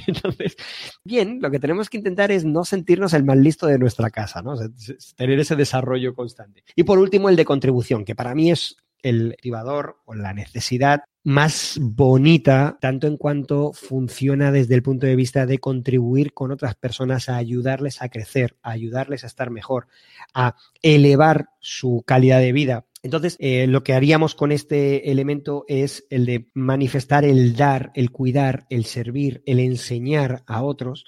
Entonces, 0.06 0.56
bien, 1.04 1.40
lo 1.40 1.50
que 1.50 1.58
tenemos 1.58 1.90
que 1.90 1.98
intentar 1.98 2.32
es 2.32 2.44
no 2.44 2.64
sentirnos 2.64 3.12
el 3.14 3.24
más 3.24 3.36
listo 3.36 3.66
de 3.66 3.78
nuestra 3.78 4.10
casa, 4.10 4.42
¿no? 4.42 4.54
tener 5.16 5.38
ese 5.38 5.56
desarrollo 5.56 6.14
constante. 6.14 6.64
Y 6.76 6.84
por 6.84 6.98
último, 6.98 7.28
el 7.28 7.36
de 7.36 7.44
contribución, 7.44 8.04
que 8.04 8.14
para 8.14 8.34
mí 8.34 8.50
es 8.50 8.76
el 9.02 9.30
motivador 9.30 9.98
o 10.04 10.14
la 10.14 10.32
necesidad 10.32 11.02
más 11.24 11.78
bonita, 11.80 12.78
tanto 12.80 13.06
en 13.06 13.16
cuanto 13.16 13.72
funciona 13.72 14.50
desde 14.50 14.74
el 14.74 14.82
punto 14.82 15.06
de 15.06 15.16
vista 15.16 15.46
de 15.46 15.58
contribuir 15.58 16.32
con 16.32 16.50
otras 16.50 16.74
personas 16.74 17.28
a 17.28 17.36
ayudarles 17.36 18.02
a 18.02 18.08
crecer, 18.08 18.56
a 18.62 18.70
ayudarles 18.72 19.22
a 19.22 19.28
estar 19.28 19.50
mejor, 19.50 19.86
a 20.34 20.56
elevar 20.82 21.50
su 21.60 22.02
calidad 22.04 22.40
de 22.40 22.52
vida. 22.52 22.86
Entonces, 23.02 23.36
eh, 23.40 23.66
lo 23.66 23.82
que 23.82 23.94
haríamos 23.94 24.34
con 24.34 24.52
este 24.52 25.10
elemento 25.10 25.64
es 25.68 26.06
el 26.10 26.26
de 26.26 26.48
manifestar 26.54 27.24
el 27.24 27.54
dar, 27.56 27.90
el 27.94 28.10
cuidar, 28.10 28.66
el 28.70 28.84
servir, 28.84 29.42
el 29.46 29.58
enseñar 29.60 30.42
a 30.46 30.62
otros. 30.62 31.04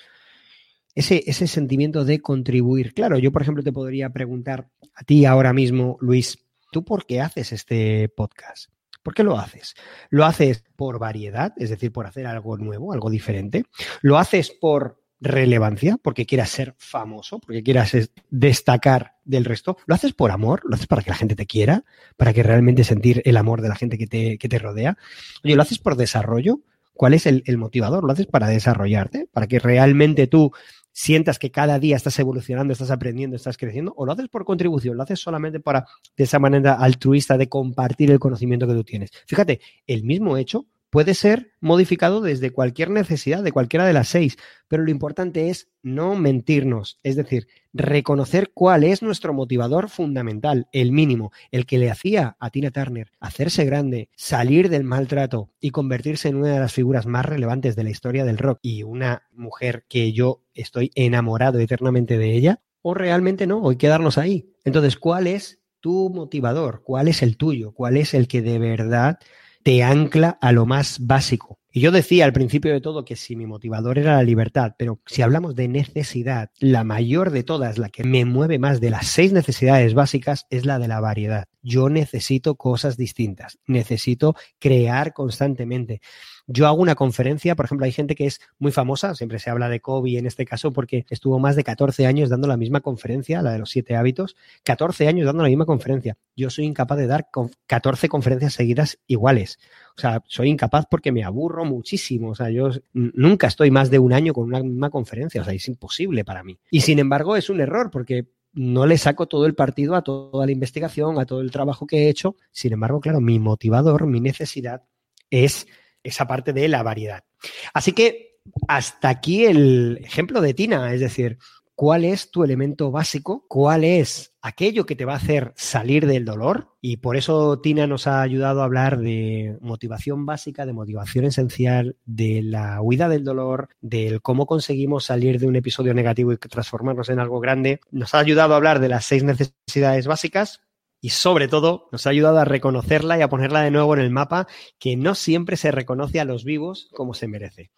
Ese, 0.96 1.24
ese 1.26 1.48
sentimiento 1.48 2.04
de 2.04 2.20
contribuir. 2.20 2.94
Claro, 2.94 3.18
yo, 3.18 3.32
por 3.32 3.42
ejemplo, 3.42 3.64
te 3.64 3.72
podría 3.72 4.10
preguntar 4.10 4.68
a 4.94 5.02
ti 5.02 5.24
ahora 5.24 5.52
mismo, 5.52 5.98
Luis, 6.00 6.43
¿tú 6.74 6.84
por 6.84 7.06
qué 7.06 7.20
haces 7.20 7.52
este 7.52 8.08
podcast? 8.08 8.68
¿Por 9.04 9.14
qué 9.14 9.22
lo 9.22 9.38
haces? 9.38 9.76
¿Lo 10.10 10.24
haces 10.24 10.64
por 10.74 10.98
variedad, 10.98 11.52
es 11.56 11.70
decir, 11.70 11.92
por 11.92 12.04
hacer 12.04 12.26
algo 12.26 12.58
nuevo, 12.58 12.92
algo 12.92 13.10
diferente? 13.10 13.64
¿Lo 14.02 14.18
haces 14.18 14.50
por 14.50 15.00
relevancia, 15.20 15.98
porque 16.02 16.26
quieras 16.26 16.50
ser 16.50 16.74
famoso, 16.76 17.38
porque 17.38 17.62
quieras 17.62 17.96
destacar 18.28 19.14
del 19.24 19.44
resto? 19.44 19.76
¿Lo 19.86 19.94
haces 19.94 20.14
por 20.14 20.32
amor? 20.32 20.62
¿Lo 20.64 20.74
haces 20.74 20.88
para 20.88 21.02
que 21.02 21.10
la 21.10 21.16
gente 21.16 21.36
te 21.36 21.46
quiera? 21.46 21.84
¿Para 22.16 22.32
que 22.32 22.42
realmente 22.42 22.82
sentir 22.82 23.22
el 23.24 23.36
amor 23.36 23.62
de 23.62 23.68
la 23.68 23.76
gente 23.76 23.96
que 23.96 24.08
te, 24.08 24.36
que 24.36 24.48
te 24.48 24.58
rodea? 24.58 24.98
Oye, 25.44 25.54
¿lo 25.54 25.62
haces 25.62 25.78
por 25.78 25.94
desarrollo? 25.94 26.58
¿Cuál 26.92 27.14
es 27.14 27.26
el, 27.26 27.44
el 27.46 27.56
motivador? 27.56 28.02
¿Lo 28.02 28.12
haces 28.12 28.26
para 28.26 28.48
desarrollarte? 28.48 29.28
¿Para 29.32 29.46
que 29.46 29.60
realmente 29.60 30.26
tú 30.26 30.52
sientas 30.94 31.38
que 31.38 31.50
cada 31.50 31.78
día 31.78 31.96
estás 31.96 32.18
evolucionando, 32.18 32.72
estás 32.72 32.90
aprendiendo, 32.90 33.36
estás 33.36 33.58
creciendo, 33.58 33.92
o 33.96 34.06
lo 34.06 34.12
haces 34.12 34.28
por 34.28 34.44
contribución, 34.44 34.96
lo 34.96 35.02
haces 35.02 35.20
solamente 35.20 35.60
para, 35.60 35.86
de 36.16 36.24
esa 36.24 36.38
manera 36.38 36.74
altruista 36.74 37.36
de 37.36 37.48
compartir 37.48 38.10
el 38.10 38.20
conocimiento 38.20 38.66
que 38.66 38.74
tú 38.74 38.84
tienes. 38.84 39.10
Fíjate, 39.26 39.60
el 39.86 40.04
mismo 40.04 40.38
hecho 40.38 40.66
puede 40.94 41.14
ser 41.14 41.50
modificado 41.58 42.20
desde 42.20 42.52
cualquier 42.52 42.88
necesidad, 42.88 43.42
de 43.42 43.50
cualquiera 43.50 43.84
de 43.84 43.92
las 43.92 44.06
seis, 44.06 44.36
pero 44.68 44.84
lo 44.84 44.92
importante 44.92 45.50
es 45.50 45.68
no 45.82 46.14
mentirnos, 46.14 47.00
es 47.02 47.16
decir, 47.16 47.48
reconocer 47.72 48.52
cuál 48.54 48.84
es 48.84 49.02
nuestro 49.02 49.34
motivador 49.34 49.88
fundamental, 49.88 50.68
el 50.70 50.92
mínimo, 50.92 51.32
el 51.50 51.66
que 51.66 51.78
le 51.78 51.90
hacía 51.90 52.36
a 52.38 52.50
Tina 52.50 52.70
Turner 52.70 53.10
hacerse 53.18 53.64
grande, 53.64 54.08
salir 54.14 54.68
del 54.68 54.84
maltrato 54.84 55.50
y 55.58 55.70
convertirse 55.70 56.28
en 56.28 56.36
una 56.36 56.52
de 56.52 56.60
las 56.60 56.72
figuras 56.72 57.06
más 57.06 57.26
relevantes 57.26 57.74
de 57.74 57.82
la 57.82 57.90
historia 57.90 58.24
del 58.24 58.38
rock 58.38 58.60
y 58.62 58.84
una 58.84 59.24
mujer 59.32 59.86
que 59.88 60.12
yo 60.12 60.44
estoy 60.54 60.92
enamorado 60.94 61.58
eternamente 61.58 62.18
de 62.18 62.36
ella, 62.36 62.60
o 62.82 62.94
realmente 62.94 63.48
no, 63.48 63.68
que 63.70 63.78
quedarnos 63.78 64.16
ahí. 64.16 64.52
Entonces, 64.64 64.96
¿cuál 64.96 65.26
es 65.26 65.60
tu 65.80 66.08
motivador? 66.10 66.84
¿Cuál 66.84 67.08
es 67.08 67.20
el 67.24 67.36
tuyo? 67.36 67.72
¿Cuál 67.72 67.96
es 67.96 68.14
el 68.14 68.28
que 68.28 68.42
de 68.42 68.60
verdad 68.60 69.18
te 69.64 69.82
ancla 69.82 70.38
a 70.40 70.52
lo 70.52 70.66
más 70.66 70.98
básico. 71.00 71.58
Y 71.72 71.80
yo 71.80 71.90
decía 71.90 72.26
al 72.26 72.32
principio 72.34 72.72
de 72.72 72.82
todo 72.82 73.04
que 73.04 73.16
si 73.16 73.34
mi 73.34 73.46
motivador 73.46 73.98
era 73.98 74.16
la 74.16 74.22
libertad, 74.22 74.74
pero 74.78 75.00
si 75.06 75.22
hablamos 75.22 75.56
de 75.56 75.66
necesidad, 75.68 76.50
la 76.60 76.84
mayor 76.84 77.30
de 77.30 77.42
todas, 77.42 77.78
la 77.78 77.88
que 77.88 78.04
me 78.04 78.26
mueve 78.26 78.58
más 78.58 78.80
de 78.80 78.90
las 78.90 79.06
seis 79.06 79.32
necesidades 79.32 79.94
básicas, 79.94 80.46
es 80.50 80.66
la 80.66 80.78
de 80.78 80.86
la 80.86 81.00
variedad. 81.00 81.46
Yo 81.64 81.88
necesito 81.88 82.56
cosas 82.56 82.98
distintas, 82.98 83.58
necesito 83.66 84.36
crear 84.58 85.14
constantemente. 85.14 86.02
Yo 86.46 86.66
hago 86.66 86.82
una 86.82 86.94
conferencia, 86.94 87.56
por 87.56 87.64
ejemplo, 87.64 87.86
hay 87.86 87.92
gente 87.92 88.14
que 88.14 88.26
es 88.26 88.38
muy 88.58 88.70
famosa, 88.70 89.14
siempre 89.14 89.38
se 89.38 89.48
habla 89.48 89.70
de 89.70 89.80
Kobe 89.80 90.18
en 90.18 90.26
este 90.26 90.44
caso 90.44 90.72
porque 90.72 91.06
estuvo 91.08 91.38
más 91.38 91.56
de 91.56 91.64
14 91.64 92.06
años 92.06 92.28
dando 92.28 92.46
la 92.46 92.58
misma 92.58 92.82
conferencia, 92.82 93.40
la 93.40 93.52
de 93.52 93.58
los 93.58 93.70
siete 93.70 93.96
hábitos, 93.96 94.36
14 94.64 95.08
años 95.08 95.24
dando 95.24 95.42
la 95.42 95.48
misma 95.48 95.64
conferencia. 95.64 96.18
Yo 96.36 96.50
soy 96.50 96.66
incapaz 96.66 96.98
de 96.98 97.06
dar 97.06 97.28
14 97.66 98.08
conferencias 98.10 98.52
seguidas 98.52 98.98
iguales. 99.06 99.58
O 99.96 100.00
sea, 100.00 100.22
soy 100.26 100.50
incapaz 100.50 100.84
porque 100.90 101.12
me 101.12 101.24
aburro 101.24 101.64
muchísimo. 101.64 102.30
O 102.30 102.34
sea, 102.34 102.50
yo 102.50 102.70
nunca 102.92 103.46
estoy 103.46 103.70
más 103.70 103.90
de 103.90 103.98
un 103.98 104.12
año 104.12 104.34
con 104.34 104.44
una 104.44 104.62
misma 104.62 104.90
conferencia. 104.90 105.40
O 105.40 105.44
sea, 105.44 105.54
es 105.54 105.66
imposible 105.68 106.24
para 106.24 106.42
mí. 106.42 106.58
Y 106.70 106.82
sin 106.82 106.98
embargo, 106.98 107.36
es 107.36 107.48
un 107.48 107.60
error 107.60 107.90
porque 107.90 108.26
no 108.54 108.86
le 108.86 108.98
saco 108.98 109.26
todo 109.26 109.46
el 109.46 109.54
partido 109.54 109.94
a 109.94 110.02
toda 110.02 110.46
la 110.46 110.52
investigación, 110.52 111.18
a 111.18 111.26
todo 111.26 111.40
el 111.40 111.50
trabajo 111.50 111.86
que 111.86 112.04
he 112.04 112.08
hecho. 112.08 112.36
Sin 112.52 112.72
embargo, 112.72 113.00
claro, 113.00 113.20
mi 113.20 113.38
motivador, 113.38 114.06
mi 114.06 114.20
necesidad 114.20 114.82
es 115.30 115.66
esa 116.02 116.26
parte 116.26 116.52
de 116.52 116.68
la 116.68 116.82
variedad. 116.82 117.24
Así 117.72 117.92
que 117.92 118.38
hasta 118.68 119.08
aquí 119.08 119.44
el 119.44 119.98
ejemplo 120.02 120.40
de 120.40 120.54
Tina, 120.54 120.92
es 120.92 121.00
decir, 121.00 121.38
cuál 121.74 122.04
es 122.04 122.30
tu 122.30 122.44
elemento 122.44 122.90
básico, 122.90 123.44
cuál 123.48 123.84
es 123.84 124.34
aquello 124.42 124.86
que 124.86 124.96
te 124.96 125.04
va 125.04 125.14
a 125.14 125.16
hacer 125.16 125.52
salir 125.56 126.06
del 126.06 126.24
dolor. 126.24 126.68
Y 126.80 126.98
por 126.98 127.16
eso 127.16 127.60
Tina 127.60 127.86
nos 127.86 128.06
ha 128.06 128.22
ayudado 128.22 128.60
a 128.60 128.64
hablar 128.64 128.98
de 128.98 129.56
motivación 129.60 130.26
básica, 130.26 130.66
de 130.66 130.72
motivación 130.72 131.24
esencial, 131.24 131.96
de 132.04 132.42
la 132.42 132.80
huida 132.80 133.08
del 133.08 133.24
dolor, 133.24 133.68
del 133.80 134.22
cómo 134.22 134.46
conseguimos 134.46 135.04
salir 135.04 135.38
de 135.40 135.46
un 135.46 135.56
episodio 135.56 135.94
negativo 135.94 136.32
y 136.32 136.36
transformarnos 136.36 137.08
en 137.08 137.20
algo 137.20 137.40
grande. 137.40 137.80
Nos 137.90 138.14
ha 138.14 138.18
ayudado 138.18 138.54
a 138.54 138.56
hablar 138.56 138.80
de 138.80 138.88
las 138.88 139.04
seis 139.04 139.24
necesidades 139.24 140.06
básicas, 140.06 140.60
y 141.04 141.10
sobre 141.10 141.48
todo 141.48 141.90
nos 141.92 142.06
ha 142.06 142.10
ayudado 142.10 142.38
a 142.38 142.46
reconocerla 142.46 143.18
y 143.18 143.20
a 143.20 143.28
ponerla 143.28 143.60
de 143.60 143.70
nuevo 143.70 143.92
en 143.92 144.00
el 144.00 144.08
mapa, 144.08 144.48
que 144.78 144.96
no 144.96 145.14
siempre 145.14 145.58
se 145.58 145.70
reconoce 145.70 146.18
a 146.18 146.24
los 146.24 146.44
vivos 146.44 146.88
como 146.94 147.12
se 147.12 147.28
merece. 147.28 147.70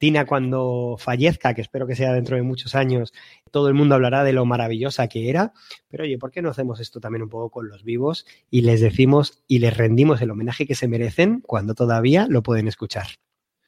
Tina, 0.00 0.24
cuando 0.24 0.96
fallezca, 0.98 1.52
que 1.52 1.60
espero 1.60 1.86
que 1.86 1.94
sea 1.94 2.14
dentro 2.14 2.34
de 2.34 2.42
muchos 2.42 2.74
años, 2.74 3.12
todo 3.50 3.68
el 3.68 3.74
mundo 3.74 3.94
hablará 3.94 4.24
de 4.24 4.32
lo 4.32 4.46
maravillosa 4.46 5.08
que 5.08 5.28
era, 5.28 5.52
pero 5.90 6.04
oye, 6.04 6.16
¿por 6.16 6.30
qué 6.30 6.40
no 6.40 6.48
hacemos 6.48 6.80
esto 6.80 7.00
también 7.00 7.22
un 7.22 7.28
poco 7.28 7.50
con 7.50 7.68
los 7.68 7.84
vivos 7.84 8.24
y 8.50 8.62
les 8.62 8.80
decimos 8.80 9.42
y 9.46 9.58
les 9.58 9.76
rendimos 9.76 10.22
el 10.22 10.30
homenaje 10.30 10.66
que 10.66 10.74
se 10.74 10.88
merecen 10.88 11.42
cuando 11.42 11.74
todavía 11.74 12.26
lo 12.30 12.42
pueden 12.42 12.66
escuchar? 12.66 13.08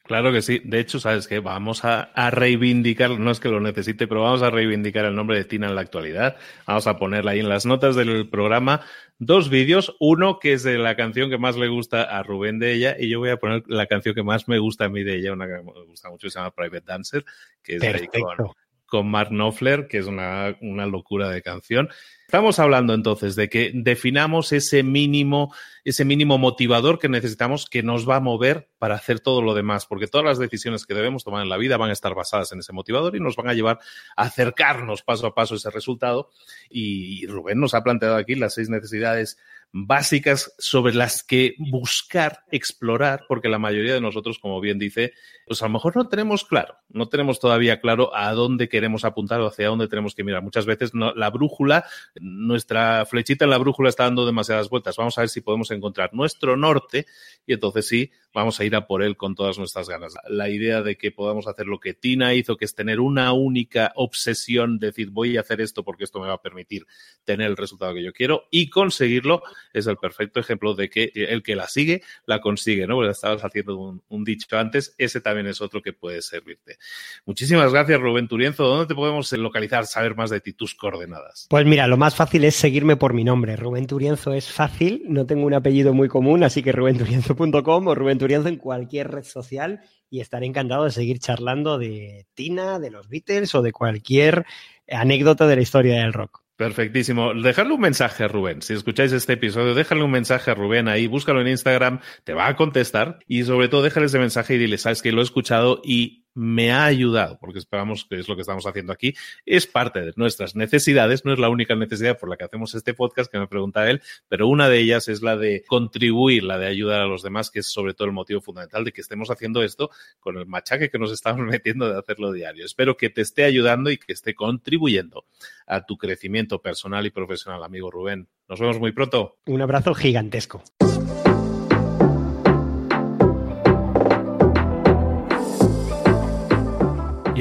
Claro 0.04 0.32
que 0.32 0.42
sí. 0.42 0.60
De 0.64 0.80
hecho, 0.80 0.98
¿sabes 0.98 1.28
qué? 1.28 1.38
Vamos 1.38 1.84
a, 1.84 2.10
reivindicar, 2.30 3.10
no 3.10 3.30
es 3.30 3.38
que 3.38 3.48
lo 3.48 3.60
necesite, 3.60 4.08
pero 4.08 4.22
vamos 4.22 4.42
a 4.42 4.50
reivindicar 4.50 5.04
el 5.04 5.14
nombre 5.14 5.36
de 5.36 5.44
Tina 5.44 5.68
en 5.68 5.76
la 5.76 5.80
actualidad. 5.80 6.36
Vamos 6.66 6.86
a 6.88 6.98
ponerla 6.98 7.32
ahí 7.32 7.40
en 7.40 7.48
las 7.48 7.66
notas 7.66 7.94
del 7.94 8.28
programa 8.28 8.80
dos 9.18 9.48
vídeos. 9.48 9.94
Uno 10.00 10.40
que 10.40 10.54
es 10.54 10.64
de 10.64 10.78
la 10.78 10.96
canción 10.96 11.30
que 11.30 11.38
más 11.38 11.56
le 11.56 11.68
gusta 11.68 12.02
a 12.02 12.22
Rubén 12.24 12.58
de 12.58 12.72
ella 12.72 12.96
y 12.98 13.08
yo 13.08 13.20
voy 13.20 13.30
a 13.30 13.36
poner 13.36 13.62
la 13.68 13.86
canción 13.86 14.14
que 14.14 14.24
más 14.24 14.48
me 14.48 14.58
gusta 14.58 14.86
a 14.86 14.88
mí 14.88 15.04
de 15.04 15.16
ella, 15.16 15.32
una 15.32 15.46
que 15.46 15.62
me 15.62 15.84
gusta 15.86 16.10
mucho, 16.10 16.28
se 16.28 16.38
llama 16.38 16.50
Private 16.50 16.84
Dancer, 16.84 17.24
que 17.62 17.76
es 17.76 17.80
de 17.80 18.08
con, 18.08 18.52
con 18.92 19.10
Mark 19.10 19.30
Knopfler, 19.30 19.88
que 19.88 19.96
es 19.96 20.06
una, 20.06 20.54
una 20.60 20.84
locura 20.84 21.30
de 21.30 21.40
canción. 21.40 21.88
Estamos 22.26 22.58
hablando 22.58 22.92
entonces 22.92 23.36
de 23.36 23.48
que 23.48 23.72
definamos 23.74 24.52
ese 24.52 24.82
mínimo, 24.82 25.54
ese 25.82 26.04
mínimo 26.04 26.36
motivador 26.36 26.98
que 26.98 27.08
necesitamos 27.08 27.70
que 27.70 27.82
nos 27.82 28.06
va 28.06 28.16
a 28.16 28.20
mover 28.20 28.68
para 28.76 28.94
hacer 28.94 29.20
todo 29.20 29.40
lo 29.40 29.54
demás, 29.54 29.86
porque 29.86 30.08
todas 30.08 30.26
las 30.26 30.38
decisiones 30.38 30.84
que 30.84 30.92
debemos 30.92 31.24
tomar 31.24 31.42
en 31.42 31.48
la 31.48 31.56
vida 31.56 31.78
van 31.78 31.88
a 31.88 31.94
estar 31.94 32.14
basadas 32.14 32.52
en 32.52 32.58
ese 32.58 32.74
motivador 32.74 33.16
y 33.16 33.20
nos 33.20 33.34
van 33.34 33.48
a 33.48 33.54
llevar 33.54 33.78
a 34.14 34.24
acercarnos 34.24 35.00
paso 35.00 35.26
a 35.26 35.34
paso 35.34 35.54
a 35.54 35.56
ese 35.56 35.70
resultado. 35.70 36.28
Y 36.68 37.26
Rubén 37.28 37.60
nos 37.60 37.72
ha 37.72 37.82
planteado 37.82 38.16
aquí 38.16 38.34
las 38.34 38.52
seis 38.52 38.68
necesidades 38.68 39.38
básicas 39.72 40.54
sobre 40.58 40.94
las 40.94 41.24
que 41.24 41.54
buscar 41.58 42.44
explorar, 42.50 43.24
porque 43.26 43.48
la 43.48 43.58
mayoría 43.58 43.94
de 43.94 44.02
nosotros, 44.02 44.38
como 44.38 44.60
bien 44.60 44.78
dice, 44.78 45.14
pues 45.46 45.62
a 45.62 45.66
lo 45.66 45.72
mejor 45.72 45.96
no 45.96 46.08
tenemos 46.08 46.44
claro, 46.44 46.76
no 46.90 47.08
tenemos 47.08 47.40
todavía 47.40 47.80
claro 47.80 48.14
a 48.14 48.32
dónde 48.32 48.68
queremos 48.68 49.04
apuntar 49.04 49.40
o 49.40 49.46
hacia 49.46 49.68
dónde 49.68 49.88
tenemos 49.88 50.14
que 50.14 50.24
mirar. 50.24 50.42
Muchas 50.42 50.66
veces 50.66 50.94
no, 50.94 51.14
la 51.14 51.30
brújula, 51.30 51.86
nuestra 52.20 53.06
flechita 53.06 53.44
en 53.44 53.50
la 53.50 53.58
brújula 53.58 53.88
está 53.88 54.04
dando 54.04 54.26
demasiadas 54.26 54.68
vueltas. 54.68 54.96
Vamos 54.96 55.16
a 55.16 55.22
ver 55.22 55.30
si 55.30 55.40
podemos 55.40 55.70
encontrar 55.70 56.10
nuestro 56.12 56.56
norte 56.56 57.06
y 57.46 57.54
entonces 57.54 57.88
sí, 57.88 58.10
vamos 58.32 58.60
a 58.60 58.64
ir 58.64 58.76
a 58.76 58.86
por 58.86 59.02
él 59.02 59.16
con 59.16 59.34
todas 59.34 59.58
nuestras 59.58 59.88
ganas. 59.88 60.14
La 60.28 60.48
idea 60.48 60.82
de 60.82 60.96
que 60.96 61.12
podamos 61.12 61.46
hacer 61.46 61.66
lo 61.66 61.80
que 61.80 61.94
Tina 61.94 62.34
hizo, 62.34 62.56
que 62.56 62.64
es 62.64 62.74
tener 62.74 63.00
una 63.00 63.32
única 63.32 63.92
obsesión, 63.96 64.78
decir 64.78 65.10
voy 65.10 65.36
a 65.36 65.40
hacer 65.40 65.60
esto 65.60 65.82
porque 65.84 66.04
esto 66.04 66.20
me 66.20 66.28
va 66.28 66.34
a 66.34 66.42
permitir 66.42 66.86
tener 67.24 67.48
el 67.48 67.56
resultado 67.56 67.94
que 67.94 68.02
yo 68.02 68.12
quiero 68.12 68.44
y 68.50 68.70
conseguirlo, 68.70 69.42
es 69.72 69.86
el 69.86 69.96
perfecto 69.96 70.40
ejemplo 70.40 70.74
de 70.74 70.90
que 70.90 71.12
el 71.14 71.42
que 71.42 71.56
la 71.56 71.68
sigue, 71.68 72.02
la 72.26 72.40
consigue, 72.40 72.86
¿no? 72.86 72.96
Porque 72.96 73.10
estabas 73.10 73.42
haciendo 73.42 73.76
un, 73.76 74.02
un 74.08 74.24
dicho 74.24 74.58
antes, 74.58 74.94
ese 74.98 75.20
también 75.20 75.46
es 75.46 75.60
otro 75.60 75.82
que 75.82 75.92
puede 75.92 76.22
servirte. 76.22 76.78
Muchísimas 77.24 77.72
gracias, 77.72 78.00
Rubén 78.00 78.28
Turienzo. 78.28 78.64
¿Dónde 78.64 78.86
te 78.86 78.94
podemos 78.94 79.32
localizar, 79.32 79.86
saber 79.86 80.16
más 80.16 80.30
de 80.30 80.40
ti, 80.40 80.52
tus 80.52 80.74
coordenadas? 80.74 81.46
Pues 81.48 81.66
mira, 81.66 81.86
lo 81.86 81.96
más 81.96 82.14
fácil 82.14 82.44
es 82.44 82.54
seguirme 82.54 82.96
por 82.96 83.14
mi 83.14 83.24
nombre. 83.24 83.56
Rubén 83.56 83.86
Turienzo 83.86 84.32
es 84.32 84.50
fácil, 84.50 85.02
no 85.06 85.26
tengo 85.26 85.46
un 85.46 85.54
apellido 85.54 85.92
muy 85.92 86.08
común, 86.08 86.44
así 86.44 86.62
que 86.62 86.72
rubenturienzo.com 86.72 87.86
o 87.86 87.94
Rubén 87.94 88.18
Turienzo 88.18 88.48
en 88.48 88.56
cualquier 88.56 89.10
red 89.10 89.24
social 89.24 89.80
y 90.10 90.20
estaré 90.20 90.46
encantado 90.46 90.84
de 90.84 90.90
seguir 90.90 91.18
charlando 91.18 91.78
de 91.78 92.26
Tina, 92.34 92.78
de 92.78 92.90
los 92.90 93.08
Beatles 93.08 93.54
o 93.54 93.62
de 93.62 93.72
cualquier 93.72 94.44
anécdota 94.86 95.46
de 95.46 95.56
la 95.56 95.62
historia 95.62 96.00
del 96.00 96.12
rock. 96.12 96.42
Perfectísimo. 96.62 97.34
Dejadle 97.34 97.74
un 97.74 97.80
mensaje 97.80 98.22
a 98.22 98.28
Rubén. 98.28 98.62
Si 98.62 98.72
escucháis 98.72 99.10
este 99.10 99.32
episodio, 99.32 99.74
déjale 99.74 100.04
un 100.04 100.12
mensaje 100.12 100.52
a 100.52 100.54
Rubén 100.54 100.86
ahí, 100.86 101.08
búscalo 101.08 101.40
en 101.40 101.48
Instagram, 101.48 101.98
te 102.22 102.34
va 102.34 102.46
a 102.46 102.54
contestar 102.54 103.18
y 103.26 103.42
sobre 103.42 103.66
todo 103.68 103.82
déjale 103.82 104.06
ese 104.06 104.20
mensaje 104.20 104.54
y 104.54 104.58
dile, 104.58 104.78
sabes 104.78 105.02
que 105.02 105.10
lo 105.10 105.22
he 105.22 105.24
escuchado 105.24 105.82
y 105.82 106.21
me 106.34 106.72
ha 106.72 106.84
ayudado, 106.84 107.38
porque 107.40 107.58
esperamos 107.58 108.04
que 108.04 108.18
es 108.18 108.28
lo 108.28 108.34
que 108.34 108.42
estamos 108.42 108.66
haciendo 108.66 108.92
aquí, 108.92 109.14
es 109.44 109.66
parte 109.66 110.00
de 110.00 110.12
nuestras 110.16 110.56
necesidades, 110.56 111.24
no 111.24 111.32
es 111.32 111.38
la 111.38 111.48
única 111.48 111.74
necesidad 111.74 112.18
por 112.18 112.28
la 112.28 112.36
que 112.36 112.44
hacemos 112.44 112.74
este 112.74 112.94
podcast, 112.94 113.30
que 113.30 113.38
me 113.38 113.48
pregunta 113.48 113.88
él, 113.88 114.02
pero 114.28 114.48
una 114.48 114.68
de 114.68 114.78
ellas 114.78 115.08
es 115.08 115.22
la 115.22 115.36
de 115.36 115.64
contribuir, 115.66 116.44
la 116.44 116.58
de 116.58 116.66
ayudar 116.66 117.00
a 117.00 117.06
los 117.06 117.22
demás, 117.22 117.50
que 117.50 117.60
es 117.60 117.66
sobre 117.70 117.94
todo 117.94 118.06
el 118.06 118.14
motivo 118.14 118.40
fundamental 118.40 118.84
de 118.84 118.92
que 118.92 119.00
estemos 119.00 119.30
haciendo 119.30 119.62
esto 119.62 119.90
con 120.20 120.36
el 120.36 120.46
machaque 120.46 120.90
que 120.90 120.98
nos 120.98 121.12
estamos 121.12 121.46
metiendo 121.46 121.88
de 121.88 121.98
hacerlo 121.98 122.32
diario. 122.32 122.64
Espero 122.64 122.96
que 122.96 123.10
te 123.10 123.20
esté 123.20 123.44
ayudando 123.44 123.90
y 123.90 123.98
que 123.98 124.12
esté 124.12 124.34
contribuyendo 124.34 125.24
a 125.66 125.84
tu 125.84 125.96
crecimiento 125.96 126.60
personal 126.60 127.06
y 127.06 127.10
profesional, 127.10 127.62
amigo 127.62 127.90
Rubén. 127.90 128.28
Nos 128.48 128.60
vemos 128.60 128.78
muy 128.78 128.92
pronto. 128.92 129.38
Un 129.46 129.62
abrazo 129.62 129.94
gigantesco. 129.94 130.62